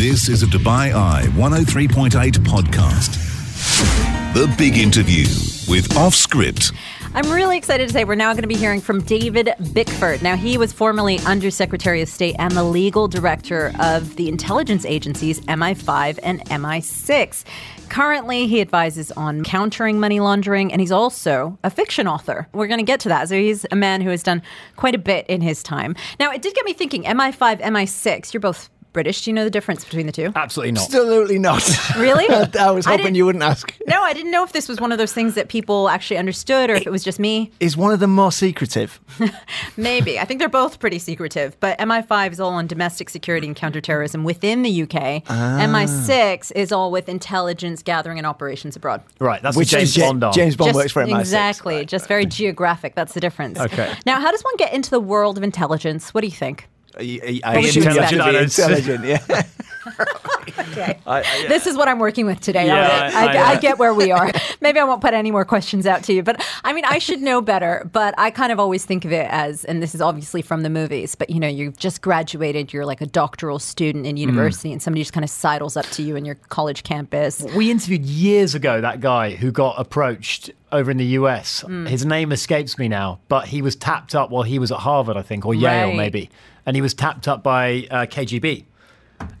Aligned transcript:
This 0.00 0.30
is 0.30 0.42
a 0.42 0.46
Dubai 0.46 0.94
Eye 0.94 1.24
103.8 1.34 2.08
podcast. 2.38 3.18
The 4.32 4.50
big 4.56 4.78
interview 4.78 5.24
with 5.68 5.94
Off 5.94 6.14
Script. 6.14 6.72
I'm 7.12 7.30
really 7.30 7.58
excited 7.58 7.86
to 7.86 7.92
say 7.92 8.04
we're 8.04 8.14
now 8.14 8.32
going 8.32 8.40
to 8.40 8.48
be 8.48 8.56
hearing 8.56 8.80
from 8.80 9.02
David 9.02 9.50
Bickford. 9.74 10.22
Now, 10.22 10.36
he 10.36 10.56
was 10.56 10.72
formerly 10.72 11.18
Undersecretary 11.26 12.00
of 12.00 12.08
State 12.08 12.34
and 12.38 12.56
the 12.56 12.64
legal 12.64 13.08
director 13.08 13.74
of 13.78 14.16
the 14.16 14.30
intelligence 14.30 14.86
agencies 14.86 15.38
MI5 15.40 16.18
and 16.22 16.40
MI6. 16.46 17.44
Currently, 17.90 18.46
he 18.46 18.62
advises 18.62 19.12
on 19.12 19.44
countering 19.44 20.00
money 20.00 20.18
laundering, 20.18 20.72
and 20.72 20.80
he's 20.80 20.92
also 20.92 21.58
a 21.62 21.68
fiction 21.68 22.08
author. 22.08 22.48
We're 22.54 22.68
going 22.68 22.80
to 22.80 22.84
get 22.84 23.00
to 23.00 23.10
that. 23.10 23.28
So, 23.28 23.34
he's 23.34 23.66
a 23.70 23.76
man 23.76 24.00
who 24.00 24.08
has 24.08 24.22
done 24.22 24.40
quite 24.76 24.94
a 24.94 24.98
bit 24.98 25.26
in 25.26 25.42
his 25.42 25.62
time. 25.62 25.94
Now, 26.18 26.32
it 26.32 26.40
did 26.40 26.54
get 26.54 26.64
me 26.64 26.72
thinking 26.72 27.02
MI5, 27.02 27.60
MI6, 27.60 28.32
you're 28.32 28.40
both 28.40 28.70
British. 28.92 29.22
Do 29.24 29.30
you 29.30 29.34
know 29.34 29.44
the 29.44 29.50
difference 29.50 29.84
between 29.84 30.06
the 30.06 30.12
two? 30.12 30.32
Absolutely 30.34 30.72
not. 30.72 30.84
Absolutely 30.84 31.38
not. 31.38 31.96
Really? 31.96 32.28
I 32.58 32.70
was 32.70 32.86
I 32.86 32.90
hoping 32.90 33.04
didn't- 33.06 33.16
you 33.16 33.26
wouldn't 33.26 33.44
ask. 33.44 33.76
No, 33.86 34.02
I 34.02 34.12
didn't 34.12 34.30
know 34.30 34.44
if 34.44 34.52
this 34.52 34.68
was 34.68 34.80
one 34.80 34.92
of 34.92 34.98
those 34.98 35.12
things 35.12 35.34
that 35.34 35.48
people 35.48 35.88
actually 35.88 36.18
understood 36.18 36.70
or 36.70 36.74
if 36.74 36.86
it 36.86 36.90
was 36.90 37.02
just 37.04 37.18
me. 37.18 37.50
Is 37.60 37.76
one 37.76 37.92
of 37.92 38.00
them 38.00 38.14
more 38.14 38.32
secretive? 38.32 39.00
Maybe. 39.76 40.18
I 40.18 40.24
think 40.24 40.38
they're 40.40 40.48
both 40.48 40.78
pretty 40.78 40.98
secretive, 40.98 41.58
but 41.60 41.78
MI5 41.78 42.32
is 42.32 42.40
all 42.40 42.52
on 42.52 42.66
domestic 42.66 43.10
security 43.10 43.46
and 43.46 43.56
counterterrorism 43.56 44.24
within 44.24 44.62
the 44.62 44.82
UK. 44.82 45.22
Ah. 45.28 45.58
MI6 45.62 46.52
is 46.54 46.72
all 46.72 46.90
with 46.90 47.08
intelligence 47.08 47.82
gathering 47.82 48.18
and 48.18 48.26
operations 48.26 48.76
abroad. 48.76 49.02
Right, 49.18 49.42
that's 49.42 49.56
Which 49.56 49.72
what 49.72 49.78
James 49.80 49.96
is 49.96 50.02
Bond 50.02 50.24
on. 50.24 50.32
James 50.32 50.56
Bond 50.56 50.68
Just- 50.68 50.76
works 50.76 50.92
for 50.92 51.04
MI6. 51.04 51.20
Exactly. 51.20 51.84
just 51.84 52.08
very 52.08 52.26
geographic. 52.26 52.94
That's 52.94 53.14
the 53.14 53.20
difference. 53.20 53.58
Okay. 53.58 53.92
Now, 54.06 54.20
how 54.20 54.30
does 54.30 54.42
one 54.42 54.56
get 54.56 54.72
into 54.72 54.90
the 54.90 55.00
world 55.00 55.36
of 55.36 55.42
intelligence? 55.44 56.12
What 56.14 56.22
do 56.22 56.26
you 56.26 56.32
think? 56.32 56.68
You 56.98 57.20
intelligent, 58.42 59.04
yeah. 59.28 59.42
Okay. 59.86 60.98
I- 61.06 61.20
I- 61.20 61.46
This 61.48 61.66
is 61.66 61.76
what 61.76 61.88
I'm 61.88 61.98
working 61.98 62.26
with 62.26 62.40
today. 62.40 62.66
Yeah, 62.66 63.10
I- 63.14 63.52
I, 63.52 63.56
get 63.56 63.78
where 63.78 63.94
we 63.94 64.10
are. 64.18 64.30
Maybe 64.60 64.78
I 64.78 64.84
won't 64.84 65.00
put 65.00 65.14
any 65.14 65.30
more 65.30 65.44
questions 65.44 65.86
out 65.86 66.02
to 66.04 66.12
you, 66.12 66.22
but 66.22 66.44
I 66.64 66.72
mean, 66.72 66.84
I 66.84 66.98
should 66.98 67.20
know 67.20 67.40
better. 67.40 67.88
But 67.92 68.14
I 68.18 68.30
kind 68.30 68.52
of 68.52 68.58
always 68.60 68.84
think 68.84 69.04
of 69.04 69.12
it 69.12 69.26
as, 69.30 69.64
and 69.64 69.82
this 69.82 69.94
is 69.94 70.00
obviously 70.00 70.42
from 70.42 70.62
the 70.62 70.70
movies, 70.70 71.14
but 71.14 71.30
you 71.30 71.40
know, 71.40 71.48
you've 71.48 71.76
just 71.78 72.02
graduated, 72.02 72.72
you're 72.72 72.86
like 72.86 73.00
a 73.00 73.06
doctoral 73.06 73.58
student 73.58 74.06
in 74.06 74.16
university, 74.16 74.72
and 74.72 74.82
somebody 74.82 75.02
just 75.02 75.12
kind 75.12 75.24
of 75.24 75.30
sidles 75.30 75.76
up 75.76 75.86
to 75.86 76.02
you 76.02 76.16
in 76.16 76.24
your 76.24 76.34
college 76.34 76.82
campus. 76.82 77.42
We 77.56 77.70
interviewed 77.70 78.04
years 78.04 78.54
ago 78.54 78.80
that 78.80 79.00
guy 79.00 79.30
who 79.34 79.50
got 79.50 79.76
approached 79.78 80.50
over 80.72 80.90
in 80.90 80.98
the 80.98 81.04
US. 81.18 81.62
Hmm. 81.62 81.86
His 81.86 82.04
name 82.06 82.32
escapes 82.32 82.78
me 82.78 82.86
now, 82.88 83.18
but 83.28 83.46
he 83.48 83.60
was 83.62 83.74
tapped 83.76 84.14
up 84.14 84.30
while 84.30 84.44
he 84.44 84.58
was 84.58 84.70
at 84.70 84.78
Harvard, 84.78 85.16
I 85.16 85.22
think, 85.22 85.44
or 85.46 85.54
Yale 85.54 85.88
Right. 85.88 85.96
maybe. 85.96 86.30
And 86.66 86.76
he 86.76 86.82
was 86.82 86.94
tapped 86.94 87.26
up 87.26 87.42
by 87.42 87.88
uh, 87.90 88.06
KGB 88.06 88.64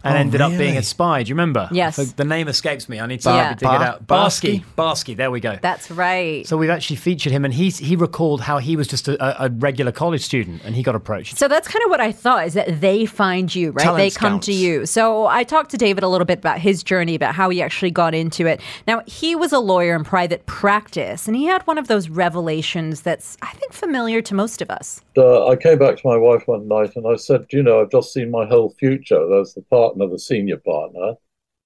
and 0.04 0.16
ended 0.16 0.40
up 0.40 0.50
being 0.52 0.76
a 0.76 0.82
spy. 0.82 1.22
Do 1.22 1.28
you 1.28 1.34
remember? 1.34 1.68
Yes. 1.72 1.96
So 1.96 2.04
the 2.04 2.24
name 2.24 2.48
escapes 2.48 2.88
me. 2.88 3.00
I 3.00 3.06
need 3.06 3.20
to 3.20 3.28
Bar- 3.28 3.44
maybe 3.44 3.54
dig 3.58 3.66
Bar- 3.68 3.82
it 3.82 3.86
out. 3.86 4.06
Barsky. 4.06 4.62
Barsky? 4.62 4.64
Barsky. 4.76 5.16
There 5.16 5.30
we 5.30 5.40
go. 5.40 5.58
That's 5.60 5.90
right. 5.90 6.46
so 6.46 6.56
we've 6.56 6.70
actually 6.70 6.96
featured 6.96 7.32
him, 7.32 7.44
and 7.44 7.52
he's 7.54 7.78
he 7.78 7.96
recalled 7.96 8.40
how 8.42 8.58
he 8.58 8.76
was 8.76 8.86
just 8.88 9.08
a, 9.08 9.44
a 9.44 9.48
regular 9.50 9.92
college 9.92 10.22
student, 10.22 10.62
and 10.64 10.74
he 10.74 10.82
got 10.82 10.94
approached. 10.94 11.38
So 11.38 11.48
that's 11.48 11.68
kind 11.68 11.84
of 11.84 11.90
what 11.90 12.00
I 12.00 12.12
thought 12.12 12.46
is 12.46 12.54
that 12.54 12.80
they 12.80 13.06
find 13.06 13.54
you, 13.54 13.70
right? 13.72 13.84
Talent 13.84 13.98
they 13.98 14.10
come 14.10 14.40
to 14.40 14.52
you. 14.52 14.86
So 14.86 15.26
I 15.26 15.44
talked 15.44 15.70
to 15.72 15.76
David 15.76 16.02
a 16.04 16.08
little 16.08 16.24
bit 16.24 16.38
about 16.38 16.58
his 16.58 16.82
journey, 16.82 17.14
about 17.14 17.34
how 17.34 17.50
he 17.50 17.60
actually 17.62 17.90
got 17.90 18.14
into 18.14 18.46
it. 18.46 18.60
Now, 18.86 19.02
he 19.06 19.34
was 19.36 19.52
a 19.52 19.58
lawyer 19.58 19.94
in 19.94 20.04
private 20.04 20.46
practice, 20.46 21.26
and 21.26 21.36
he 21.36 21.44
had 21.46 21.62
one 21.66 21.78
of 21.78 21.88
those 21.88 22.08
revelations 22.08 23.02
that's, 23.02 23.36
I 23.42 23.52
think, 23.52 23.72
familiar 23.72 24.22
to 24.22 24.34
most 24.34 24.62
of 24.62 24.70
us. 24.70 25.00
uh, 25.16 25.46
I 25.48 25.56
came 25.56 25.78
back 25.78 25.96
to 25.96 26.06
my 26.06 26.16
wife 26.16 26.46
one 26.46 26.68
night 26.68 26.96
and 26.96 27.06
I 27.06 27.16
said, 27.16 27.46
you 27.50 27.62
know, 27.62 27.80
I've 27.80 27.90
just 27.90 28.12
seen 28.12 28.30
my 28.30 28.46
whole 28.46 28.70
future. 28.78 29.26
There's 29.28 29.54
the 29.54 29.62
partner, 29.70 30.06
the 30.08 30.18
senior 30.18 30.58
partner, 30.58 31.14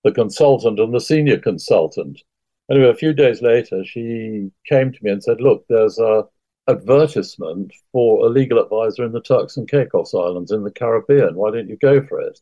the 0.04 0.12
consultant, 0.12 0.78
and 0.78 0.94
the 0.94 1.00
senior 1.00 1.38
consultant." 1.38 2.22
Anyway, 2.70 2.88
a 2.88 2.94
few 2.94 3.12
days 3.12 3.42
later, 3.42 3.84
she 3.84 4.50
came 4.68 4.92
to 4.92 4.98
me 5.02 5.10
and 5.10 5.22
said, 5.22 5.40
"Look, 5.40 5.66
there's 5.68 5.98
a 5.98 6.24
advertisement 6.68 7.72
for 7.92 8.24
a 8.24 8.30
legal 8.30 8.58
advisor 8.58 9.04
in 9.04 9.12
the 9.12 9.20
Turks 9.20 9.56
and 9.56 9.68
Caicos 9.68 10.14
Islands 10.14 10.50
in 10.50 10.64
the 10.64 10.70
Caribbean. 10.70 11.34
Why 11.34 11.50
don't 11.50 11.68
you 11.68 11.76
go 11.76 12.02
for 12.06 12.20
it?" 12.20 12.40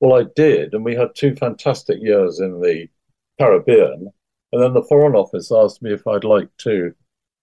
Well, 0.00 0.14
I 0.20 0.24
did, 0.34 0.74
and 0.74 0.84
we 0.84 0.96
had 0.96 1.14
two 1.14 1.34
fantastic 1.36 2.00
years 2.00 2.40
in 2.40 2.60
the 2.60 2.88
Caribbean. 3.38 4.12
And 4.52 4.62
then 4.62 4.74
the 4.74 4.82
Foreign 4.82 5.14
Office 5.16 5.50
asked 5.50 5.80
me 5.80 5.92
if 5.92 6.06
I'd 6.06 6.24
like 6.24 6.54
to 6.58 6.94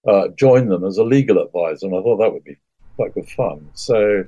uh, 0.07 0.27
join 0.29 0.69
them 0.69 0.83
as 0.83 0.97
a 0.97 1.03
legal 1.03 1.41
advisor, 1.41 1.87
and 1.87 1.95
I 1.95 2.01
thought 2.01 2.17
that 2.17 2.31
would 2.31 2.43
be 2.43 2.57
quite 2.95 3.13
good 3.13 3.29
fun. 3.29 3.67
So 3.73 4.25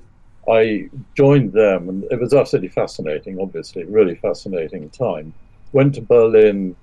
I 0.49 0.89
joined 1.15 1.53
them, 1.53 1.87
and 1.89 2.03
it 2.11 2.19
was 2.19 2.33
absolutely 2.33 2.69
fascinating, 2.69 3.39
obviously, 3.39 3.83
really 3.85 4.15
fascinating 4.15 4.89
time. 4.89 5.33
Went 5.71 5.95
to 5.95 6.01
Berlin 6.01 6.75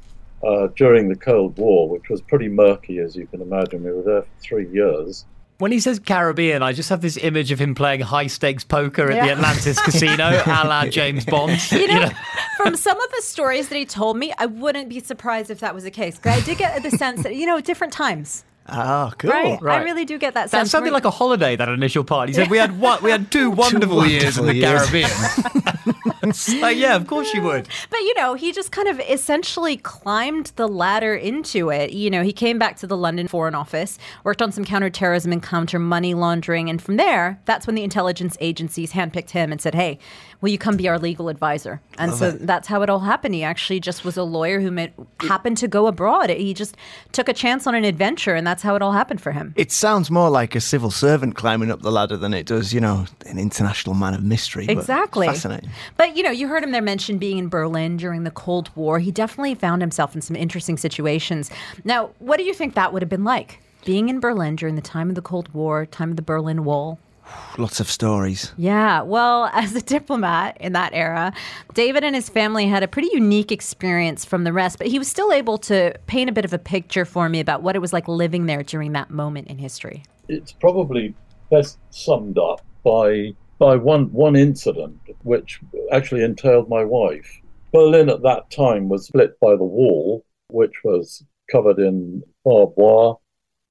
uh, 0.47 0.69
during 0.77 1.09
the 1.09 1.17
Cold 1.17 1.59
War, 1.59 1.89
which 1.89 2.09
was 2.09 2.21
pretty 2.23 2.49
murky, 2.49 2.99
as 3.01 3.17
you 3.17 3.27
can 3.27 3.43
imagine. 3.43 3.83
We 3.83 3.91
were 3.93 4.03
there 4.03 4.23
for 4.23 4.29
three 4.41 4.69
years. 4.69 5.25
When 5.59 5.73
he 5.73 5.81
says 5.81 5.99
Caribbean, 5.99 6.63
I 6.63 6.73
just 6.73 6.89
have 6.91 7.01
this 7.01 7.17
image 7.17 7.51
of 7.51 7.59
him 7.59 7.75
playing 7.75 8.01
high 8.03 8.29
stakes 8.29 8.63
poker 8.63 9.11
at 9.11 9.25
the 9.25 9.33
Atlantis 9.33 9.81
Casino, 9.81 10.41
a 10.47 10.65
la 10.65 10.87
James 10.87 11.25
Bond. 11.25 11.61
You 11.73 11.89
know, 11.89 12.11
from 12.57 12.77
some 12.77 13.01
of 13.01 13.11
the 13.11 13.23
stories 13.23 13.69
that 13.69 13.75
he 13.75 13.85
told 13.85 14.17
me, 14.17 14.33
I 14.39 14.47
wouldn't 14.47 14.89
be 14.89 15.01
surprised 15.01 15.51
if 15.51 15.59
that 15.59 15.75
was 15.75 15.83
the 15.83 15.91
case. 15.91 16.17
'Cause 16.17 16.41
I 16.41 16.45
did 16.45 16.59
get 16.59 16.81
the 16.85 16.93
sense 16.93 17.25
that, 17.25 17.35
you 17.35 17.45
know, 17.45 17.61
different 17.61 17.93
times. 17.93 18.45
Oh, 18.71 19.13
cool. 19.19 19.31
Right? 19.31 19.81
I 19.81 19.83
really 19.85 20.05
do 20.05 20.19
get 20.19 20.35
that 20.35 20.45
That 20.51 20.51
sense. 20.51 20.71
sounded 20.71 20.87
We're- 20.89 20.95
like 20.95 21.05
a 21.05 21.11
holiday. 21.11 21.57
That 21.57 21.69
initial 21.69 22.05
part. 22.05 22.29
He 22.29 22.35
said 22.35 22.51
we 22.51 22.59
had 22.59 22.79
one, 22.81 23.03
we 23.03 23.11
had 23.11 23.31
two 23.31 23.51
wonderful 23.51 24.07
years 24.07 24.37
in 24.39 24.47
the 24.47 24.55
years. 24.55 24.83
Caribbean. 24.89 25.11
It's 26.21 26.53
like, 26.57 26.77
yeah, 26.77 26.95
of 26.95 27.07
course 27.07 27.33
you 27.33 27.41
would. 27.43 27.69
But 27.89 28.01
you 28.01 28.13
know, 28.15 28.35
he 28.35 28.53
just 28.53 28.71
kind 28.71 28.87
of 28.89 29.01
essentially 29.09 29.79
climbed 29.79 30.53
the 30.57 30.69
ladder 30.69 31.15
into 31.15 31.71
it. 31.71 31.93
You 31.93 32.11
know, 32.11 32.23
he 32.23 32.33
came 32.35 32.59
back 32.59 32.77
to 32.79 32.87
the 32.87 32.97
London 32.99 33.29
Foreign 33.29 33.55
Office, 33.55 33.99
worked 34.25 34.43
on 34.43 34.53
some 34.53 34.65
counterterrorism 34.65 35.33
and 35.33 35.43
counter 35.43 35.79
money 35.79 36.13
laundering, 36.13 36.69
and 36.69 36.83
from 36.83 36.97
there, 36.97 37.41
that's 37.47 37.67
when 37.67 37.77
the 37.77 37.83
intelligence 37.85 38.37
agencies 38.41 38.93
handpicked 38.93 39.31
him 39.31 39.51
and 39.53 39.61
said, 39.61 39.75
"Hey, 39.75 39.99
will 40.43 40.51
you 40.51 40.59
come 40.59 40.77
be 40.77 40.87
our 40.89 40.99
legal 40.99 41.31
advisor?" 41.31 41.81
And 41.97 42.13
so 42.13 42.33
that's 42.33 42.69
how 42.69 42.83
it 42.83 42.91
all 42.91 43.01
happened. 43.01 43.35
He 43.35 43.43
actually 43.45 43.81
just 43.81 44.05
was 44.05 44.17
a 44.19 44.23
lawyer 44.25 44.61
who 44.61 44.71
met, 44.71 44.93
happened 45.21 45.57
to 45.59 45.69
go 45.69 45.87
abroad. 45.87 46.29
He 46.31 46.53
just 46.53 46.77
took 47.13 47.29
a 47.31 47.35
chance 47.35 47.67
on 47.67 47.75
an 47.75 47.85
adventure, 47.85 48.35
and 48.35 48.47
that's 48.47 48.58
how 48.63 48.75
it 48.75 48.83
all 48.83 48.93
happened 48.93 49.21
for 49.21 49.33
him. 49.33 49.53
It 49.57 49.73
sounds 49.73 50.11
more 50.11 50.31
like 50.31 50.55
a 50.55 50.61
civil 50.61 50.91
servant 50.91 51.35
climbing 51.35 51.71
up 51.71 51.83
the 51.83 51.91
ladder 51.93 52.17
than 52.17 52.35
it 52.35 52.47
does, 52.47 52.73
you 52.73 52.81
know, 52.81 53.07
an 53.27 53.39
international 53.39 53.95
man 53.95 54.15
of 54.15 54.23
mystery. 54.23 54.67
but 54.67 54.73
Exactly. 54.73 55.27
Fascinating. 55.27 55.71
But 55.97 56.17
you 56.17 56.23
know, 56.23 56.31
you 56.31 56.49
heard 56.49 56.63
him 56.63 56.71
there 56.73 56.83
mention 56.83 57.19
being 57.19 57.39
in 57.39 57.49
Berlin 57.49 57.97
during 57.97 58.25
the 58.25 58.31
Cold 58.31 58.71
War. 58.75 58.99
He 58.99 59.11
definitely 59.13 59.55
found 59.55 59.83
himself 59.83 60.15
in 60.15 60.21
some 60.23 60.37
interesting 60.37 60.77
situations. 60.77 61.51
Now, 61.85 62.11
what 62.19 62.37
do 62.39 62.45
you 62.45 62.55
think 62.55 62.75
that 62.75 62.93
would 62.93 63.03
have 63.03 63.09
been 63.09 63.25
like? 63.25 63.61
Being 63.85 64.09
in 64.09 64.21
Berlin 64.21 64.57
during 64.57 64.75
the 64.75 64.83
time 64.83 65.09
of 65.09 65.15
the 65.15 65.23
Cold 65.23 65.53
War, 65.55 65.87
time 65.87 66.11
of 66.11 66.17
the 66.17 66.23
Berlin 66.23 66.65
Wall. 66.65 66.99
Lots 67.59 67.81
of 67.81 67.91
stories. 67.91 68.53
Yeah, 68.57 69.03
well, 69.03 69.47
as 69.53 69.75
a 69.75 69.83
diplomat 69.83 70.57
in 70.61 70.73
that 70.73 70.93
era, 70.95 71.33
David 71.75 72.05
and 72.05 72.15
his 72.15 72.29
family 72.29 72.67
had 72.67 72.83
a 72.83 72.89
pretty 72.89 73.11
unique 73.13 73.53
experience 73.53 74.25
from 74.25 74.45
the 74.45 74.53
rest, 74.53 74.79
but 74.79 74.87
he 74.87 74.99
was 74.99 75.09
still 75.09 75.33
able 75.33 75.59
to 75.59 75.95
paint 76.07 76.31
a 76.31 76.33
bit 76.33 76.45
of 76.45 76.53
a 76.53 76.59
picture 76.59 77.05
for 77.05 77.29
me 77.29 77.41
about 77.41 77.63
what 77.63 77.77
it 77.77 77.81
was 77.81 77.93
like 77.93 78.09
living 78.09 78.47
there 78.47 78.63
during 78.63 78.93
that 78.93 79.11
moment 79.11 79.49
in 79.49 79.59
history. 79.59 80.03
It's 80.29 80.53
probably 80.53 81.15
best 81.51 81.79
summed 81.91 82.39
up 82.39 82.61
by 82.85 83.33
by 83.59 83.77
one 83.77 84.13
one 84.13 84.37
incident, 84.37 84.99
which 85.23 85.61
actually 85.91 86.23
entailed 86.23 86.69
my 86.69 86.85
wife. 86.85 87.41
Berlin 87.73 88.09
at 88.09 88.23
that 88.23 88.51
time 88.51 88.89
was 88.89 89.07
split 89.07 89.39
by 89.41 89.57
the 89.57 89.65
wall, 89.65 90.25
which 90.49 90.85
was 90.85 91.25
covered 91.51 91.79
in 91.79 92.23
barbed 92.45 92.75
wire 92.77 93.15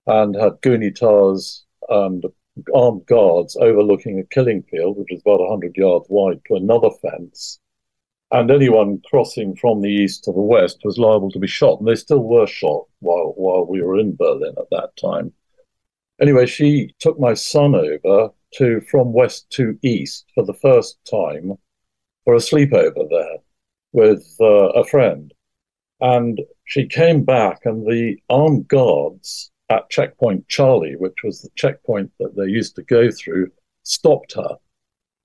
and 0.08 0.36
had 0.36 0.62
Goonitas 0.62 1.64
and 1.90 2.24
armed 2.76 3.06
guards 3.06 3.56
overlooking 3.58 4.20
a 4.20 4.24
killing 4.24 4.64
field, 4.64 4.98
which 4.98 5.12
is 5.12 5.22
about 5.22 5.40
100 5.40 5.76
yards 5.76 6.06
wide, 6.10 6.42
to 6.46 6.56
another 6.56 6.90
fence. 7.02 7.60
And 8.32 8.52
anyone 8.52 9.02
crossing 9.10 9.56
from 9.56 9.82
the 9.82 9.90
east 9.90 10.26
to 10.26 10.34
the 10.34 10.42
west 10.42 10.80
was 10.84 10.98
liable 10.98 11.32
to 11.32 11.40
be 11.40 11.48
shot. 11.48 11.80
And 11.80 11.88
they 11.88 11.96
still 11.96 12.24
were 12.24 12.48
shot 12.48 12.86
while, 13.00 13.34
while 13.38 13.66
we 13.66 13.82
were 13.82 14.00
in 14.00 14.16
Berlin 14.16 14.56
at 14.58 14.70
that 14.72 14.90
time. 14.98 15.32
Anyway, 16.20 16.46
she 16.46 16.94
took 17.00 17.20
my 17.20 17.34
son 17.34 17.76
over 17.76 18.30
to 18.56 18.82
from 18.82 19.14
west 19.14 19.50
to 19.52 19.78
east 19.82 20.26
for 20.34 20.44
the 20.44 20.54
first 20.54 20.98
time 21.10 21.54
for 22.26 22.34
a 22.34 22.40
sleepover 22.40 23.08
there 23.10 23.38
with 23.94 24.36
uh, 24.42 24.70
a 24.70 24.84
friend. 24.84 25.34
And 26.02 26.42
she 26.66 26.86
came 26.86 27.24
back, 27.24 27.62
and 27.66 27.86
the 27.86 28.18
armed 28.30 28.68
guards 28.68 29.52
at 29.70 29.90
checkpoint 29.90 30.48
Charlie, 30.48 30.96
which 30.96 31.24
was 31.24 31.42
the 31.42 31.50
checkpoint 31.56 32.12
that 32.20 32.36
they 32.36 32.46
used 32.46 32.76
to 32.76 32.84
go 32.84 33.12
through, 33.12 33.52
stopped 33.84 34.34
her. 34.34 34.56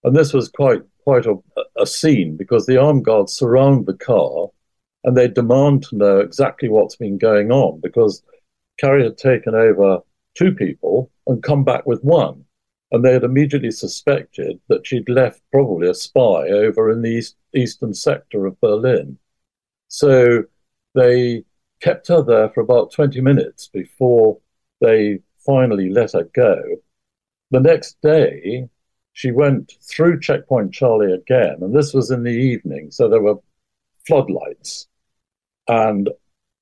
And 0.04 0.16
this 0.16 0.32
was 0.32 0.48
quite 0.48 0.82
quite 1.04 1.26
a, 1.26 1.36
a 1.76 1.86
scene 1.86 2.36
because 2.36 2.66
the 2.66 2.76
armed 2.76 3.04
guards 3.04 3.34
surround 3.34 3.86
the 3.86 3.94
car 3.94 4.48
and 5.04 5.16
they 5.16 5.28
demand 5.28 5.82
to 5.82 5.96
know 5.96 6.18
exactly 6.18 6.68
what's 6.68 6.96
been 6.96 7.18
going 7.18 7.50
on 7.50 7.80
because 7.80 8.22
Carrie 8.78 9.02
had 9.02 9.18
taken 9.18 9.54
over 9.54 9.98
two 10.34 10.52
people 10.52 11.10
and 11.26 11.42
come 11.42 11.64
back 11.64 11.86
with 11.86 12.02
one. 12.02 12.44
And 12.92 13.04
they 13.04 13.12
had 13.12 13.24
immediately 13.24 13.70
suspected 13.70 14.60
that 14.68 14.86
she'd 14.86 15.08
left 15.08 15.40
probably 15.50 15.88
a 15.88 15.94
spy 15.94 16.48
over 16.48 16.90
in 16.90 17.00
the 17.00 17.08
east, 17.08 17.36
eastern 17.54 17.94
sector 17.94 18.44
of 18.44 18.60
Berlin. 18.60 19.18
So 19.88 20.44
they 20.94 21.44
kept 21.82 22.08
her 22.08 22.22
there 22.22 22.48
for 22.50 22.60
about 22.60 22.92
20 22.92 23.20
minutes 23.20 23.68
before 23.68 24.38
they 24.80 25.18
finally 25.44 25.90
let 25.90 26.12
her 26.12 26.24
go. 26.34 26.62
The 27.50 27.60
next 27.60 28.00
day, 28.02 28.68
she 29.12 29.30
went 29.30 29.74
through 29.82 30.20
Checkpoint 30.20 30.72
Charlie 30.72 31.12
again, 31.12 31.56
and 31.60 31.74
this 31.74 31.92
was 31.92 32.10
in 32.10 32.22
the 32.22 32.30
evening, 32.30 32.90
so 32.90 33.08
there 33.08 33.20
were 33.20 33.40
floodlights. 34.06 34.88
And 35.68 36.08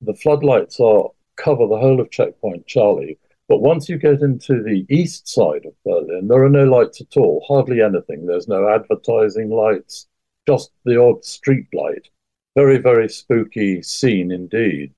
the 0.00 0.14
floodlights 0.14 0.80
are 0.80 1.10
cover 1.36 1.66
the 1.66 1.78
whole 1.78 2.00
of 2.00 2.10
Checkpoint 2.10 2.66
Charlie. 2.66 3.18
But 3.48 3.60
once 3.60 3.88
you 3.88 3.98
get 3.98 4.20
into 4.20 4.62
the 4.62 4.86
east 4.88 5.28
side 5.28 5.66
of 5.66 5.74
Berlin, 5.84 6.28
there 6.28 6.44
are 6.44 6.50
no 6.50 6.64
lights 6.64 7.00
at 7.00 7.16
all, 7.16 7.44
hardly 7.46 7.82
anything. 7.82 8.26
There's 8.26 8.48
no 8.48 8.68
advertising 8.68 9.50
lights, 9.50 10.06
just 10.46 10.70
the 10.84 11.00
odd 11.00 11.24
street 11.24 11.66
light. 11.72 12.08
Very, 12.56 12.78
very 12.78 13.08
spooky 13.08 13.82
scene 13.82 14.30
indeed. 14.30 14.94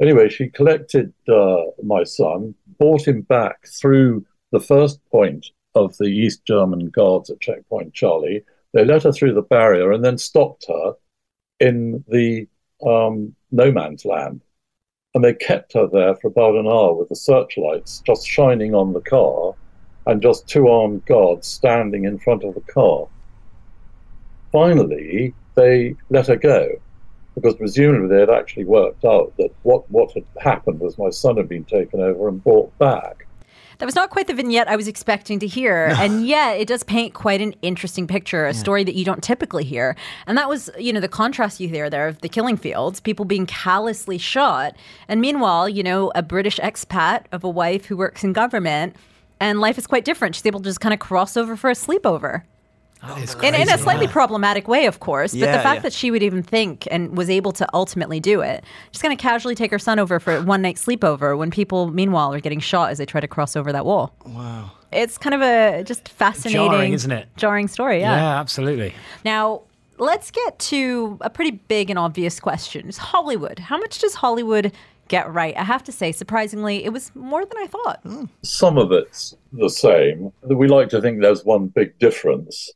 Anyway, 0.00 0.28
she 0.28 0.48
collected 0.48 1.12
uh, 1.28 1.62
my 1.82 2.04
son, 2.04 2.54
brought 2.78 3.06
him 3.06 3.22
back 3.22 3.66
through 3.66 4.24
the 4.52 4.60
first 4.60 5.00
point 5.10 5.46
of 5.74 5.96
the 5.98 6.06
East 6.06 6.44
German 6.46 6.90
guards 6.90 7.30
at 7.30 7.40
Checkpoint 7.40 7.94
Charlie. 7.94 8.44
They 8.72 8.84
let 8.84 9.04
her 9.04 9.12
through 9.12 9.34
the 9.34 9.42
barrier 9.42 9.92
and 9.92 10.04
then 10.04 10.18
stopped 10.18 10.66
her 10.68 10.94
in 11.60 12.04
the 12.08 12.46
um, 12.86 13.34
no 13.50 13.72
man's 13.72 14.04
land. 14.04 14.42
And 15.14 15.24
they 15.24 15.32
kept 15.32 15.72
her 15.72 15.86
there 15.86 16.14
for 16.16 16.28
about 16.28 16.56
an 16.56 16.66
hour 16.66 16.94
with 16.94 17.08
the 17.08 17.16
searchlights 17.16 18.02
just 18.06 18.26
shining 18.26 18.74
on 18.74 18.92
the 18.92 19.00
car 19.00 19.54
and 20.06 20.20
just 20.20 20.46
two 20.46 20.68
armed 20.68 21.06
guards 21.06 21.46
standing 21.46 22.04
in 22.04 22.18
front 22.18 22.44
of 22.44 22.54
the 22.54 22.60
car. 22.60 23.08
Finally, 24.52 25.34
they 25.54 25.96
let 26.10 26.26
her 26.26 26.36
go 26.36 26.68
because 27.36 27.54
presumably 27.54 28.08
they 28.08 28.20
had 28.20 28.30
actually 28.30 28.64
worked 28.64 29.04
out 29.04 29.32
that 29.36 29.50
what, 29.62 29.88
what 29.90 30.10
had 30.12 30.24
happened 30.40 30.80
was 30.80 30.98
my 30.98 31.10
son 31.10 31.36
had 31.36 31.48
been 31.48 31.64
taken 31.64 32.00
over 32.00 32.28
and 32.28 32.42
brought 32.42 32.76
back. 32.78 33.26
That 33.78 33.84
was 33.84 33.94
not 33.94 34.08
quite 34.08 34.26
the 34.26 34.32
vignette 34.32 34.68
I 34.68 34.76
was 34.76 34.88
expecting 34.88 35.38
to 35.40 35.46
hear. 35.46 35.94
and 35.98 36.26
yet 36.26 36.58
it 36.58 36.66
does 36.66 36.82
paint 36.82 37.12
quite 37.12 37.42
an 37.42 37.52
interesting 37.60 38.06
picture, 38.06 38.46
a 38.46 38.54
yeah. 38.54 38.58
story 38.58 38.84
that 38.84 38.94
you 38.94 39.04
don't 39.04 39.22
typically 39.22 39.64
hear. 39.64 39.96
And 40.26 40.38
that 40.38 40.48
was, 40.48 40.70
you 40.78 40.94
know, 40.94 41.00
the 41.00 41.08
contrast 41.08 41.60
you 41.60 41.68
hear 41.68 41.90
there 41.90 42.08
of 42.08 42.20
the 42.22 42.28
killing 42.30 42.56
fields, 42.56 43.00
people 43.00 43.26
being 43.26 43.44
callously 43.44 44.16
shot. 44.16 44.74
And 45.06 45.20
meanwhile, 45.20 45.68
you 45.68 45.82
know, 45.82 46.10
a 46.14 46.22
British 46.22 46.58
expat 46.60 47.24
of 47.32 47.44
a 47.44 47.50
wife 47.50 47.84
who 47.84 47.98
works 47.98 48.24
in 48.24 48.32
government 48.32 48.96
and 49.40 49.60
life 49.60 49.76
is 49.76 49.86
quite 49.86 50.06
different. 50.06 50.34
She's 50.34 50.46
able 50.46 50.60
to 50.60 50.64
just 50.64 50.80
kind 50.80 50.94
of 50.94 51.00
cross 51.00 51.36
over 51.36 51.54
for 51.54 51.68
a 51.68 51.74
sleepover. 51.74 52.44
In, 53.42 53.54
in, 53.54 53.68
a 53.68 53.78
slightly 53.78 54.06
yeah. 54.06 54.12
problematic 54.12 54.68
way, 54.68 54.86
of 54.86 55.00
course, 55.00 55.32
but 55.32 55.40
yeah, 55.40 55.56
the 55.56 55.62
fact 55.62 55.78
yeah. 55.78 55.82
that 55.82 55.92
she 55.92 56.10
would 56.10 56.22
even 56.22 56.42
think 56.42 56.86
and 56.90 57.16
was 57.16 57.30
able 57.30 57.52
to 57.52 57.66
ultimately 57.74 58.20
do 58.20 58.40
it, 58.40 58.64
just 58.90 59.02
going 59.02 59.16
to 59.16 59.20
casually 59.20 59.54
take 59.54 59.70
her 59.70 59.78
son 59.78 59.98
over 59.98 60.18
for 60.20 60.42
one 60.42 60.62
night 60.62 60.76
sleepover 60.76 61.36
when 61.36 61.50
people, 61.50 61.88
meanwhile, 61.88 62.32
are 62.32 62.40
getting 62.40 62.60
shot 62.60 62.90
as 62.90 62.98
they 62.98 63.06
try 63.06 63.20
to 63.20 63.28
cross 63.28 63.56
over 63.56 63.72
that 63.72 63.84
wall. 63.84 64.14
Wow. 64.24 64.70
It's 64.92 65.18
kind 65.18 65.34
of 65.34 65.42
a 65.42 65.82
just 65.84 66.08
fascinating, 66.08 66.70
jarring, 66.70 66.92
isn't 66.92 67.10
it? 67.10 67.28
Jarring 67.36 67.68
story, 67.68 68.00
yeah. 68.00 68.16
Yeah, 68.16 68.40
absolutely. 68.40 68.94
Now, 69.24 69.62
let's 69.98 70.30
get 70.30 70.58
to 70.58 71.18
a 71.20 71.30
pretty 71.30 71.52
big 71.52 71.90
and 71.90 71.98
obvious 71.98 72.40
question. 72.40 72.88
Is 72.88 72.98
Hollywood. 72.98 73.58
How 73.58 73.78
much 73.78 73.98
does 73.98 74.14
Hollywood 74.14 74.72
get 75.08 75.32
right. 75.32 75.56
I 75.56 75.62
have 75.62 75.84
to 75.84 75.92
say, 75.92 76.12
surprisingly, 76.12 76.84
it 76.84 76.92
was 76.92 77.14
more 77.14 77.44
than 77.44 77.58
I 77.58 77.66
thought. 77.66 78.28
Some 78.42 78.78
of 78.78 78.92
it's 78.92 79.36
the 79.52 79.68
same. 79.68 80.32
We 80.42 80.68
like 80.68 80.88
to 80.90 81.00
think 81.00 81.20
there's 81.20 81.44
one 81.44 81.68
big 81.68 81.98
difference 81.98 82.72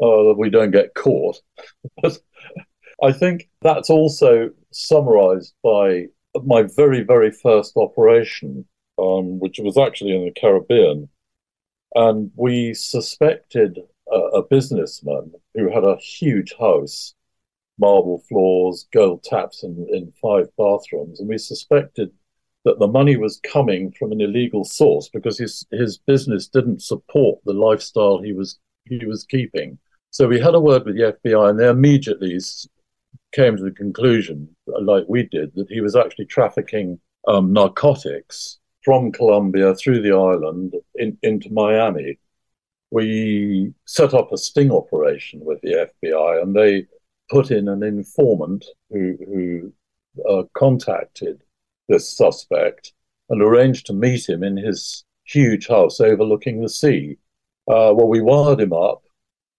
uh, 0.00 0.24
that 0.24 0.36
we 0.38 0.50
don't 0.50 0.70
get 0.70 0.94
caught. 0.94 1.40
but 2.02 2.18
I 3.02 3.12
think 3.12 3.48
that's 3.60 3.90
also 3.90 4.50
summarized 4.70 5.54
by 5.62 6.06
my 6.44 6.62
very, 6.62 7.02
very 7.02 7.30
first 7.30 7.76
operation, 7.76 8.66
um, 8.98 9.38
which 9.38 9.58
was 9.58 9.76
actually 9.76 10.14
in 10.14 10.24
the 10.24 10.40
Caribbean. 10.40 11.08
And 11.94 12.30
we 12.34 12.74
suspected 12.74 13.78
a, 14.10 14.16
a 14.16 14.42
businessman 14.42 15.32
who 15.54 15.72
had 15.72 15.84
a 15.84 15.96
huge 15.96 16.54
house, 16.58 17.14
marble 17.78 18.22
floors, 18.28 18.86
gold 18.92 19.22
taps 19.22 19.62
in, 19.62 19.86
in 19.90 20.12
five 20.20 20.48
bathrooms. 20.56 21.20
And 21.20 21.28
we 21.28 21.38
suspected 21.38 22.10
that 22.64 22.78
the 22.78 22.88
money 22.88 23.16
was 23.16 23.40
coming 23.44 23.92
from 23.92 24.10
an 24.10 24.20
illegal 24.20 24.64
source 24.64 25.08
because 25.08 25.38
his, 25.38 25.66
his 25.70 25.98
business 25.98 26.48
didn't 26.48 26.82
support 26.82 27.40
the 27.44 27.52
lifestyle 27.52 28.20
he 28.20 28.32
was 28.32 28.58
he 28.86 29.04
was 29.06 29.24
keeping. 29.24 29.78
So 30.10 30.28
we 30.28 30.40
had 30.40 30.54
a 30.54 30.60
word 30.60 30.84
with 30.84 30.96
the 30.96 31.18
FBI, 31.24 31.50
and 31.50 31.58
they 31.58 31.68
immediately 31.68 32.38
came 33.32 33.56
to 33.56 33.62
the 33.62 33.72
conclusion, 33.72 34.54
like 34.66 35.04
we 35.08 35.24
did, 35.24 35.54
that 35.54 35.68
he 35.68 35.80
was 35.80 35.96
actually 35.96 36.26
trafficking 36.26 37.00
um, 37.26 37.52
narcotics 37.52 38.58
from 38.84 39.10
Colombia 39.12 39.74
through 39.74 40.02
the 40.02 40.12
island 40.12 40.74
in, 40.94 41.18
into 41.22 41.50
Miami. 41.52 42.18
We 42.90 43.72
set 43.86 44.14
up 44.14 44.32
a 44.32 44.38
sting 44.38 44.70
operation 44.70 45.40
with 45.42 45.60
the 45.62 45.88
FBI, 46.02 46.42
and 46.42 46.54
they 46.54 46.86
put 47.30 47.50
in 47.50 47.68
an 47.68 47.82
informant 47.82 48.64
who, 48.90 49.16
who 49.26 49.72
uh, 50.28 50.44
contacted 50.56 51.42
this 51.88 52.16
suspect 52.16 52.92
and 53.30 53.42
arranged 53.42 53.86
to 53.86 53.92
meet 53.92 54.28
him 54.28 54.44
in 54.44 54.56
his 54.56 55.04
huge 55.24 55.66
house 55.66 56.00
overlooking 56.00 56.62
the 56.62 56.68
sea. 56.68 57.16
Uh, 57.66 57.92
well, 57.94 58.08
we 58.08 58.20
wired 58.20 58.60
him 58.60 58.72
up 58.72 59.02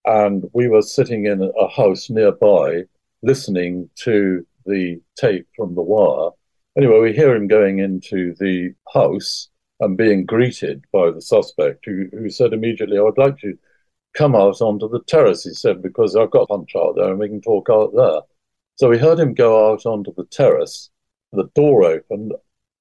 and 0.06 0.46
we 0.54 0.68
were 0.68 0.82
sitting 0.82 1.26
in 1.26 1.42
a 1.42 1.68
house 1.70 2.10
nearby 2.10 2.84
listening 3.24 3.90
to 3.96 4.46
the 4.66 5.02
tape 5.18 5.48
from 5.56 5.74
the 5.74 5.82
wire. 5.82 6.30
Anyway, 6.78 7.00
we 7.00 7.14
hear 7.14 7.36
him 7.36 7.48
going 7.48 7.80
into 7.80 8.36
the 8.40 8.74
house 8.94 9.50
and 9.80 9.98
being 9.98 10.26
greeted 10.26 10.84
by 10.92 11.10
the 11.10 11.22
suspect, 11.22 11.86
who, 11.86 12.06
who 12.12 12.30
said 12.30 12.54
immediately, 12.54 12.98
I 12.98 13.02
would 13.02 13.18
like 13.18 13.40
to 13.40 13.58
come 14.14 14.36
out 14.36 14.62
onto 14.62 14.88
the 14.90 15.04
terrace, 15.04 15.44
he 15.44 15.54
said, 15.54 15.82
because 15.82 16.16
I've 16.16 16.32
got 16.32 16.44
a 16.44 16.48
punch 16.48 16.76
out 16.76 16.96
there 16.96 17.10
and 17.10 17.20
we 17.20 17.28
can 17.28 17.42
talk 17.42 17.70
out 17.70 17.94
there. 17.96 18.22
So 18.76 18.90
we 18.90 18.98
heard 18.98 19.20
him 19.20 19.34
go 19.34 19.72
out 19.72 19.86
onto 19.86 20.14
the 20.14 20.26
terrace, 20.26 20.90
the 21.32 21.50
door 21.56 21.84
opened, 21.84 22.34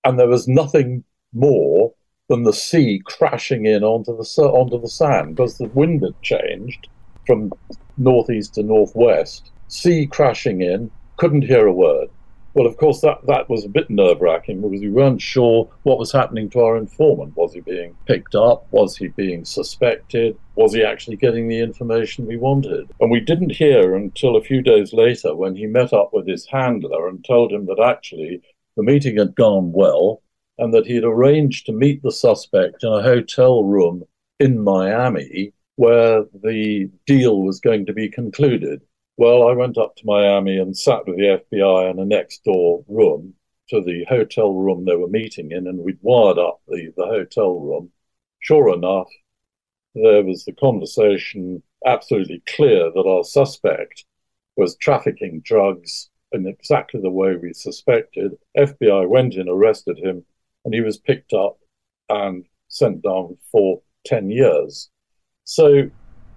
and 0.05 0.19
there 0.19 0.29
was 0.29 0.47
nothing 0.47 1.05
more 1.32 1.94
than 2.29 2.44
the 2.44 2.53
sea 2.53 3.03
crashing 3.05 3.67
in 3.67 3.85
onto 3.85 4.17
the 4.17 4.43
onto 4.43 4.81
the 4.81 4.88
sand 4.88 5.37
because 5.37 5.59
the 5.59 5.69
wind 5.69 6.03
had 6.03 6.21
changed 6.23 6.88
from 7.26 7.53
northeast 7.97 8.55
to 8.55 8.62
northwest, 8.62 9.50
sea 9.69 10.06
crashing 10.06 10.61
in, 10.61 10.91
couldn't 11.17 11.43
hear 11.43 11.67
a 11.67 11.73
word. 11.73 12.09
Well, 12.54 12.66
of 12.66 12.76
course, 12.76 13.00
that, 13.00 13.26
that 13.26 13.49
was 13.49 13.64
a 13.64 13.69
bit 13.69 13.90
nerve 13.90 14.21
wracking 14.21 14.61
because 14.61 14.81
we 14.81 14.88
weren't 14.88 15.21
sure 15.21 15.69
what 15.83 15.99
was 15.99 16.12
happening 16.12 16.49
to 16.50 16.61
our 16.61 16.76
informant. 16.76 17.37
Was 17.37 17.52
he 17.52 17.61
being 17.61 17.97
picked 18.07 18.37
up? 18.37 18.69
Was 18.71 18.97
he 18.97 19.09
being 19.09 19.45
suspected? 19.45 20.38
Was 20.54 20.73
he 20.73 20.85
actually 20.85 21.16
getting 21.16 21.49
the 21.49 21.59
information 21.59 22.26
we 22.26 22.37
wanted? 22.37 22.88
And 23.00 23.11
we 23.11 23.19
didn't 23.19 23.50
hear 23.50 23.97
until 23.97 24.37
a 24.37 24.40
few 24.40 24.62
days 24.62 24.93
later 24.93 25.35
when 25.35 25.57
he 25.57 25.66
met 25.66 25.93
up 25.93 26.11
with 26.12 26.28
his 26.28 26.47
handler 26.47 27.09
and 27.09 27.25
told 27.25 27.52
him 27.52 27.66
that 27.66 27.81
actually 27.81 28.40
the 28.76 28.85
meeting 28.85 29.19
had 29.19 29.35
gone 29.35 29.73
well 29.73 30.23
and 30.58 30.73
that 30.73 30.87
he 30.87 30.94
had 30.94 31.04
arranged 31.04 31.66
to 31.66 31.73
meet 31.73 32.02
the 32.02 32.12
suspect 32.12 32.84
in 32.84 32.92
a 32.92 33.02
hotel 33.02 33.64
room 33.64 34.04
in 34.38 34.62
Miami 34.62 35.52
where 35.76 36.25
the 36.42 36.88
deal 37.06 37.42
was 37.42 37.61
going 37.61 37.87
to 37.87 37.92
be 37.92 38.08
concluded. 38.08 38.80
Well, 39.16 39.49
I 39.49 39.52
went 39.52 39.78
up 39.78 39.96
to 39.96 40.06
Miami 40.06 40.58
and 40.58 40.76
sat 40.76 41.06
with 41.06 41.16
the 41.16 41.40
FBI 41.52 41.90
in 41.90 41.99
a 41.99 42.04
next 42.04 42.44
door 42.44 42.84
room 42.88 43.34
to 43.70 43.80
the 43.80 44.04
hotel 44.08 44.54
room 44.54 44.84
they 44.84 44.96
were 44.96 45.08
meeting 45.08 45.50
in, 45.50 45.66
and 45.66 45.78
we'd 45.78 45.99
wired 46.02 46.38
up 46.38 46.61
the, 46.68 46.92
the 46.96 47.06
hotel 47.06 47.58
room. 47.58 47.90
Sure 48.40 48.75
enough, 48.75 49.08
there 49.94 50.25
was 50.25 50.44
the 50.44 50.52
conversation 50.52 51.62
absolutely 51.87 52.42
clear 52.46 52.90
that 52.92 53.06
our 53.06 53.25
suspect 53.25 54.04
was 54.56 54.76
trafficking 54.76 55.40
drugs 55.40 56.11
in 56.32 56.46
exactly 56.46 57.00
the 57.00 57.11
way 57.11 57.37
we 57.37 57.52
suspected. 57.52 58.32
FBI 58.56 59.08
went 59.08 59.34
in, 59.34 59.49
arrested 59.49 59.99
him, 59.99 60.25
and 60.64 60.75
he 60.75 60.80
was 60.80 60.99
picked 60.99 61.33
up 61.33 61.59
and 62.09 62.44
sent 62.68 63.02
down 63.02 63.37
for 63.50 63.80
10 64.06 64.30
years. 64.30 64.90
So, 65.44 65.90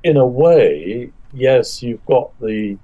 in 0.04 0.18
a 0.18 0.26
way, 0.26 1.12
yes, 1.34 1.82
you've 1.82 2.06
got 2.06 2.32
the 2.40 2.78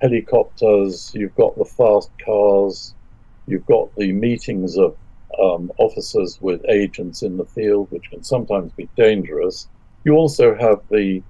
helicopters, 0.00 1.10
you've 1.14 1.34
got 1.34 1.56
the 1.56 1.64
fast 1.64 2.10
cars, 2.24 2.94
you've 3.46 3.66
got 3.66 3.94
the 3.96 4.12
meetings 4.12 4.76
of 4.76 4.96
um, 5.42 5.70
officers 5.78 6.38
with 6.40 6.64
agents 6.68 7.22
in 7.22 7.36
the 7.36 7.44
field, 7.44 7.90
which 7.90 8.10
can 8.10 8.22
sometimes 8.22 8.72
be 8.72 8.88
dangerous. 8.96 9.68
You 10.04 10.14
also 10.14 10.54
have 10.54 10.80
the 10.90 11.22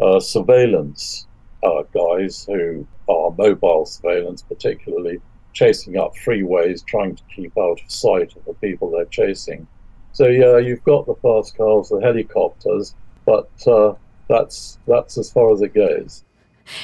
uh, 0.00 0.20
surveillance 0.20 1.26
uh, 1.62 1.82
guys 1.94 2.44
who 2.44 2.86
are 3.08 3.34
mobile 3.36 3.86
surveillance, 3.86 4.42
particularly 4.42 5.20
chasing 5.52 5.96
up 5.96 6.14
freeways, 6.16 6.84
trying 6.84 7.16
to 7.16 7.22
keep 7.34 7.56
out 7.58 7.80
of 7.80 7.90
sight 7.90 8.34
of 8.36 8.44
the 8.44 8.54
people 8.54 8.90
they're 8.90 9.04
chasing. 9.06 9.66
So, 10.12 10.26
yeah, 10.26 10.58
you've 10.58 10.84
got 10.84 11.06
the 11.06 11.14
fast 11.16 11.56
cars, 11.56 11.88
the 11.88 12.00
helicopters, 12.00 12.94
but 13.24 13.50
uh, 13.66 13.94
that's 14.28 14.78
that's 14.86 15.18
as 15.18 15.30
far 15.32 15.52
as 15.52 15.62
it 15.62 15.74
goes. 15.74 16.24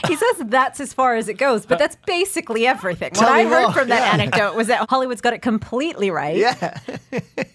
He 0.06 0.16
says 0.16 0.36
that's 0.46 0.80
as 0.80 0.92
far 0.92 1.16
as 1.16 1.28
it 1.28 1.34
goes, 1.34 1.66
but 1.66 1.78
that's 1.78 1.96
basically 2.06 2.66
everything. 2.66 3.10
What 3.14 3.28
I 3.28 3.44
me 3.44 3.50
heard 3.50 3.62
more, 3.64 3.72
from 3.72 3.88
that 3.88 4.06
yeah. 4.06 4.12
anecdote 4.12 4.54
was 4.54 4.66
that 4.68 4.88
Hollywood's 4.88 5.20
got 5.20 5.32
it 5.32 5.42
completely 5.42 6.10
right. 6.10 6.36
Yeah. 6.36 6.78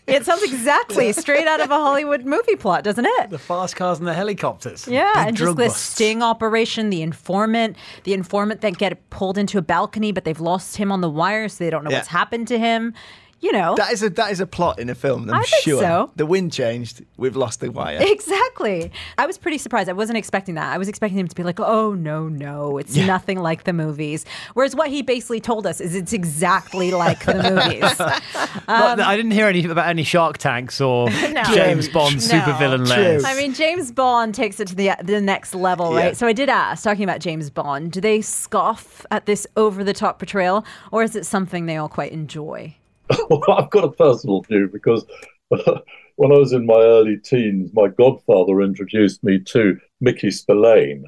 It 0.08 0.26
sounds 0.26 0.44
exactly 0.44 1.12
straight 1.14 1.48
out 1.48 1.62
of 1.62 1.72
a 1.72 1.76
Hollywood 1.76 2.26
movie 2.26 2.56
plot, 2.56 2.84
doesn't 2.84 3.06
it? 3.06 3.30
The 3.30 3.40
fast 3.40 3.76
cars 3.76 4.00
and 4.00 4.08
the 4.08 4.14
helicopters. 4.14 4.88
Yeah, 4.88 5.12
Big 5.14 5.28
and 5.28 5.38
just 5.38 5.46
drug 5.46 5.58
this 5.58 5.76
sting 5.78 6.22
operation, 6.22 6.90
the 6.90 7.02
informant, 7.02 7.78
the 8.04 8.14
informant 8.14 8.62
that 8.62 8.78
get 8.78 9.10
pulled 9.10 9.38
into 9.38 9.58
a 9.58 9.62
balcony, 9.62 10.12
but 10.12 10.24
they've 10.24 10.40
lost 10.40 10.78
him 10.78 10.92
on 10.92 11.02
the 11.02 11.10
wire, 11.10 11.48
so 11.50 11.64
they 11.64 11.70
don't 11.70 11.84
know 11.84 11.92
Yeah. 11.92 11.98
what's 11.98 12.10
happened 12.10 12.48
to 12.50 12.60
him. 12.60 12.94
You 13.44 13.52
know, 13.52 13.76
That 13.76 13.92
is 13.92 14.02
a 14.02 14.10
that 14.12 14.32
is 14.32 14.40
a 14.40 14.48
plot 14.48 14.80
in 14.80 14.90
a 14.90 14.96
film. 14.96 15.30
I'm 15.30 15.36
I 15.42 15.44
think 15.44 15.64
sure. 15.64 15.82
so. 15.82 16.12
The 16.16 16.26
wind 16.26 16.54
changed. 16.54 17.04
We've 17.18 17.36
lost 17.36 17.60
the 17.60 17.70
wire. 17.72 17.98
exactly. 18.02 18.90
I 19.18 19.26
was 19.26 19.38
pretty 19.38 19.58
surprised. 19.58 19.90
I 19.90 19.94
wasn't 19.94 20.18
expecting 20.18 20.56
that. 20.56 20.74
I 20.74 20.78
was 20.78 20.88
expecting 20.88 21.20
him 21.20 21.28
to 21.28 21.36
be 21.36 21.44
like, 21.44 21.60
"Oh 21.60 21.94
no, 21.94 22.30
no, 22.30 22.78
it's 22.78 22.96
Yeah. 22.96 23.06
nothing 23.06 23.40
like 23.40 23.66
the 23.66 23.74
movies." 23.74 24.26
Whereas 24.54 24.76
what 24.78 24.88
he 24.90 25.02
basically 25.02 25.42
told 25.42 25.68
us 25.68 25.82
is 25.82 25.94
it's 25.94 26.14
exactly 26.14 26.92
like 26.92 27.26
the 27.26 27.36
movies. 27.36 27.94
But 28.66 29.00
um, 29.00 29.06
I 29.06 29.18
didn't 29.18 29.32
hear 29.32 29.48
any 29.48 29.66
about 29.66 29.88
any 29.90 30.04
Shark 30.04 30.38
Tanks 30.38 30.80
or 30.80 31.10
No. 31.32 31.44
James 31.54 31.90
Bond 31.90 32.16
No. 32.16 32.40
supervillain 32.40 32.86
True. 32.88 32.96
layers. 32.96 33.26
I 33.26 33.36
mean, 33.36 33.54
James 33.54 33.92
Bond 33.92 34.34
takes 34.34 34.60
it 34.62 34.70
to 34.70 34.76
the 34.76 34.92
the 35.04 35.20
next 35.20 35.54
level, 35.54 35.92
Yeah. 35.94 36.00
right? 36.06 36.18
So 36.18 36.28
I 36.28 36.34
did 36.34 36.48
ask, 36.50 36.84
talking 36.84 37.04
about 37.04 37.20
James 37.20 37.50
Bond, 37.50 37.92
do 37.92 38.00
they 38.00 38.22
scoff 38.22 39.06
at 39.12 39.26
this 39.26 39.46
over 39.58 39.84
the 39.84 39.94
top 39.94 40.18
portrayal, 40.20 40.64
or 40.92 41.04
is 41.04 41.16
it 41.16 41.26
something 41.26 41.66
they 41.66 41.76
all 41.76 41.90
quite 41.90 42.14
enjoy? 42.14 42.76
I've 43.12 43.70
got 43.70 43.84
a 43.84 43.92
personal 43.92 44.42
view 44.42 44.70
because 44.72 45.06
when 45.50 46.32
I 46.32 46.38
was 46.38 46.54
in 46.54 46.66
my 46.66 46.80
early 46.80 47.18
teens, 47.18 47.72
my 47.74 47.88
godfather 47.88 48.62
introduced 48.62 49.24
me 49.24 49.40
to 49.40 49.78
Mickey 50.00 50.32
Spillane, 50.32 51.06